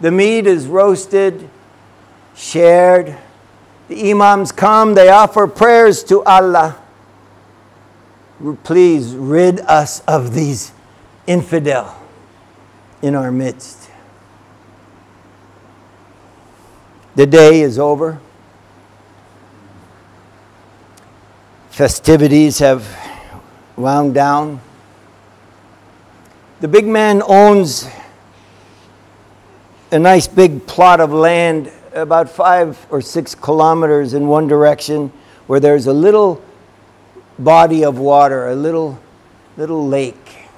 The 0.00 0.10
meat 0.10 0.46
is 0.46 0.66
roasted, 0.66 1.48
shared. 2.34 3.16
The 3.88 4.10
imams 4.10 4.52
come, 4.52 4.94
they 4.94 5.08
offer 5.08 5.46
prayers 5.46 6.04
to 6.04 6.22
Allah. 6.22 6.76
Please 8.64 9.14
rid 9.14 9.60
us 9.60 10.00
of 10.06 10.32
these 10.32 10.72
infidel 11.26 12.00
in 13.02 13.14
our 13.14 13.30
midst. 13.30 13.90
The 17.16 17.26
day 17.26 17.60
is 17.60 17.78
over. 17.78 18.20
Festivities 21.70 22.60
have 22.60 22.86
wound 23.76 24.14
down. 24.14 24.60
The 26.60 26.68
big 26.68 26.86
man 26.86 27.22
owns 27.26 27.88
a 29.90 29.98
nice 29.98 30.28
big 30.28 30.66
plot 30.66 31.00
of 31.00 31.10
land 31.10 31.72
about 31.94 32.28
five 32.28 32.86
or 32.90 33.00
six 33.00 33.34
kilometers 33.34 34.12
in 34.12 34.28
one 34.28 34.46
direction 34.46 35.10
where 35.46 35.58
there's 35.58 35.86
a 35.86 35.92
little 35.94 36.44
body 37.38 37.82
of 37.82 37.98
water, 37.98 38.48
a 38.48 38.54
little, 38.54 39.00
little 39.56 39.88
lake. 39.88 40.48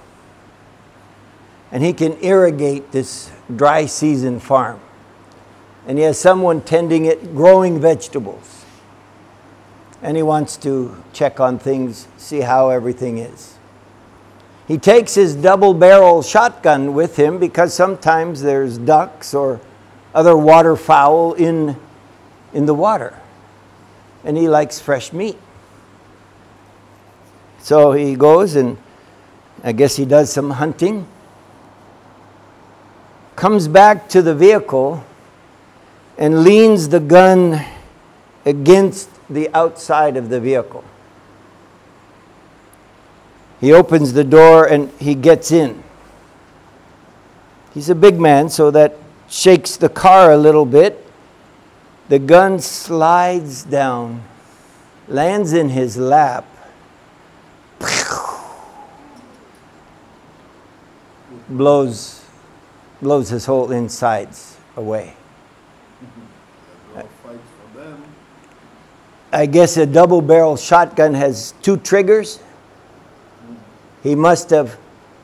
And 1.70 1.84
he 1.84 1.92
can 1.92 2.18
irrigate 2.20 2.90
this 2.90 3.30
dry 3.54 3.86
season 3.86 4.40
farm. 4.40 4.80
And 5.86 5.98
he 5.98 6.04
has 6.04 6.18
someone 6.18 6.62
tending 6.62 7.04
it, 7.04 7.32
growing 7.32 7.80
vegetables. 7.80 8.64
And 10.02 10.16
he 10.16 10.24
wants 10.24 10.56
to 10.58 11.00
check 11.12 11.38
on 11.38 11.60
things, 11.60 12.08
see 12.16 12.40
how 12.40 12.70
everything 12.70 13.18
is. 13.18 13.56
He 14.72 14.78
takes 14.78 15.14
his 15.14 15.34
double 15.34 15.74
barrel 15.74 16.22
shotgun 16.22 16.94
with 16.94 17.16
him 17.16 17.38
because 17.38 17.74
sometimes 17.74 18.40
there's 18.40 18.78
ducks 18.78 19.34
or 19.34 19.60
other 20.14 20.34
waterfowl 20.34 21.34
in, 21.34 21.76
in 22.54 22.64
the 22.64 22.72
water. 22.72 23.14
And 24.24 24.34
he 24.34 24.48
likes 24.48 24.80
fresh 24.80 25.12
meat. 25.12 25.38
So 27.58 27.92
he 27.92 28.14
goes 28.14 28.56
and 28.56 28.78
I 29.62 29.72
guess 29.72 29.96
he 29.96 30.06
does 30.06 30.32
some 30.32 30.52
hunting. 30.52 31.06
Comes 33.36 33.68
back 33.68 34.08
to 34.08 34.22
the 34.22 34.34
vehicle 34.34 35.04
and 36.16 36.44
leans 36.44 36.88
the 36.88 37.00
gun 37.00 37.62
against 38.46 39.10
the 39.28 39.50
outside 39.54 40.16
of 40.16 40.30
the 40.30 40.40
vehicle. 40.40 40.82
He 43.62 43.72
opens 43.72 44.12
the 44.12 44.24
door 44.24 44.66
and 44.66 44.90
he 44.98 45.14
gets 45.14 45.52
in. 45.52 45.84
He's 47.72 47.88
a 47.88 47.94
big 47.94 48.18
man, 48.18 48.48
so 48.48 48.72
that 48.72 48.98
shakes 49.28 49.76
the 49.76 49.88
car 49.88 50.32
a 50.32 50.36
little 50.36 50.66
bit. 50.66 51.06
The 52.08 52.18
gun 52.18 52.58
slides 52.58 53.62
down, 53.62 54.24
lands 55.06 55.52
in 55.52 55.68
his 55.68 55.96
lap. 55.96 56.44
Blows, 61.48 62.24
blows 63.00 63.28
his 63.28 63.46
whole 63.46 63.70
insides 63.70 64.56
away. 64.76 65.14
I 69.32 69.46
guess 69.46 69.76
a 69.76 69.86
double 69.86 70.20
barrel 70.20 70.56
shotgun 70.56 71.14
has 71.14 71.54
two 71.62 71.76
triggers. 71.76 72.40
He 74.02 74.14
must 74.14 74.50
have 74.50 74.78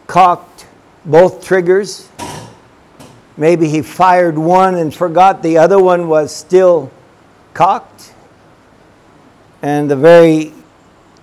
cocked 0.07 0.67
both 1.05 1.45
triggers. 1.45 2.09
Maybe 3.37 3.69
he 3.69 3.83
fired 3.83 4.37
one 4.37 4.75
and 4.75 4.95
forgot 4.95 5.43
the 5.43 5.59
other 5.59 5.81
one 5.81 6.09
was 6.09 6.35
still 6.35 6.91
cocked. 7.55 8.13
And 9.63 9.91
the 9.91 9.97
very 9.97 10.53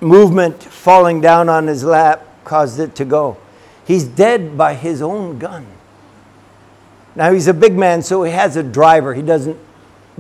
movement 0.01 0.61
falling 0.61 1.21
down 1.21 1.49
on 1.49 1.67
his 1.67 1.83
lap 1.83 2.25
caused 2.43 2.79
it 2.79 2.95
to 2.95 3.05
go. 3.05 3.37
He's 3.85 4.03
dead 4.03 4.57
by 4.57 4.73
his 4.73 5.01
own 5.01 5.39
gun. 5.39 5.67
Now 7.15 7.31
he's 7.31 7.47
a 7.47 7.53
big 7.53 7.75
man, 7.75 8.01
so 8.01 8.23
he 8.23 8.31
has 8.31 8.57
a 8.57 8.63
driver. 8.63 9.13
He 9.13 9.21
doesn't 9.21 9.57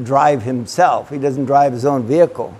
drive 0.01 0.43
himself, 0.43 1.09
he 1.09 1.17
doesn't 1.17 1.45
drive 1.45 1.73
his 1.73 1.85
own 1.85 2.03
vehicle. 2.03 2.55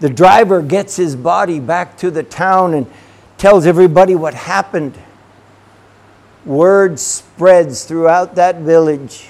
The 0.00 0.08
driver 0.10 0.62
gets 0.62 0.96
his 0.96 1.16
body 1.16 1.60
back 1.60 1.96
to 1.98 2.10
the 2.10 2.22
town 2.22 2.74
and 2.74 2.86
tells 3.38 3.66
everybody 3.66 4.14
what 4.14 4.34
happened. 4.34 4.98
Word 6.44 6.98
spreads 6.98 7.84
throughout 7.84 8.34
that 8.34 8.56
village. 8.56 9.28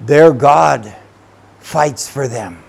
Their 0.00 0.32
God 0.32 0.94
fights 1.60 2.08
for 2.08 2.28
them. 2.28 2.62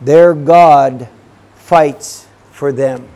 Their 0.00 0.34
God 0.34 1.08
fights 1.56 2.26
for 2.50 2.72
them. 2.72 3.08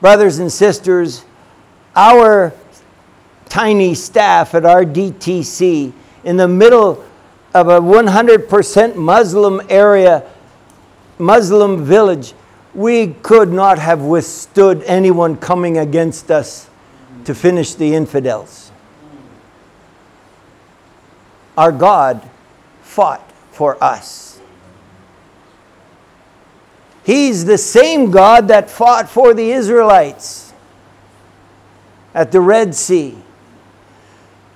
Brothers 0.00 0.38
and 0.38 0.52
sisters, 0.52 1.24
our 1.96 2.52
tiny 3.48 3.94
staff 3.94 4.54
at 4.54 4.64
our 4.64 4.84
DTC, 4.84 5.92
in 6.24 6.36
the 6.36 6.46
middle 6.46 7.04
of 7.54 7.68
a 7.68 7.80
100% 7.80 8.96
Muslim 8.96 9.60
area, 9.68 10.30
Muslim 11.18 11.84
village, 11.84 12.34
we 12.74 13.08
could 13.08 13.52
not 13.52 13.78
have 13.78 14.02
withstood 14.02 14.82
anyone 14.84 15.36
coming 15.36 15.78
against 15.78 16.30
us 16.30 16.68
to 17.24 17.34
finish 17.34 17.74
the 17.74 17.94
infidels. 17.94 18.70
Our 21.56 21.72
God 21.72 22.28
fought 22.82 23.28
for 23.50 23.82
us. 23.82 24.40
He's 27.04 27.46
the 27.46 27.58
same 27.58 28.10
God 28.10 28.48
that 28.48 28.70
fought 28.70 29.08
for 29.08 29.34
the 29.34 29.50
Israelites 29.50 30.52
at 32.14 32.32
the 32.32 32.40
Red 32.40 32.74
Sea, 32.74 33.16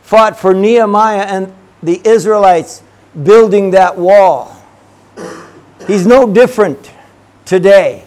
fought 0.03 0.39
for 0.39 0.53
Nehemiah 0.53 1.23
and 1.23 1.53
the 1.83 2.01
Israelites 2.05 2.83
building 3.23 3.71
that 3.71 3.97
wall. 3.97 4.63
He's 5.87 6.07
no 6.07 6.33
different 6.33 6.91
today. 7.45 8.05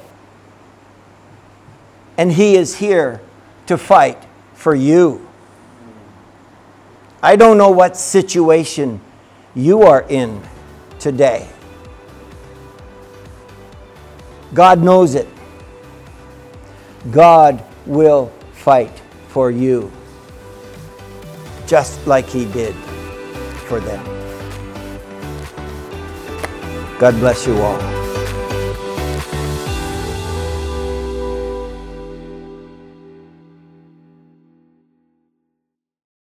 And 2.18 2.32
He 2.32 2.56
is 2.56 2.78
here 2.78 3.22
to 3.68 3.78
fight 3.78 4.26
for 4.54 4.74
you. 4.74 5.28
I 7.22 7.36
don't 7.36 7.58
know 7.58 7.72
what 7.72 7.98
situation 7.98 9.02
you 9.56 9.82
are 9.82 10.06
in 10.08 10.42
today. 11.00 11.50
God 14.54 14.82
knows 14.82 15.16
it. 15.16 15.28
God 17.12 17.64
will 17.86 18.32
fight 18.54 19.02
for 19.28 19.52
you, 19.52 19.92
just 21.68 22.06
like 22.08 22.28
He 22.28 22.46
did 22.46 22.74
for 23.68 23.80
them. 23.80 24.25
God 26.98 27.16
bless 27.20 27.46
you 27.46 27.62
all. 27.62 28.05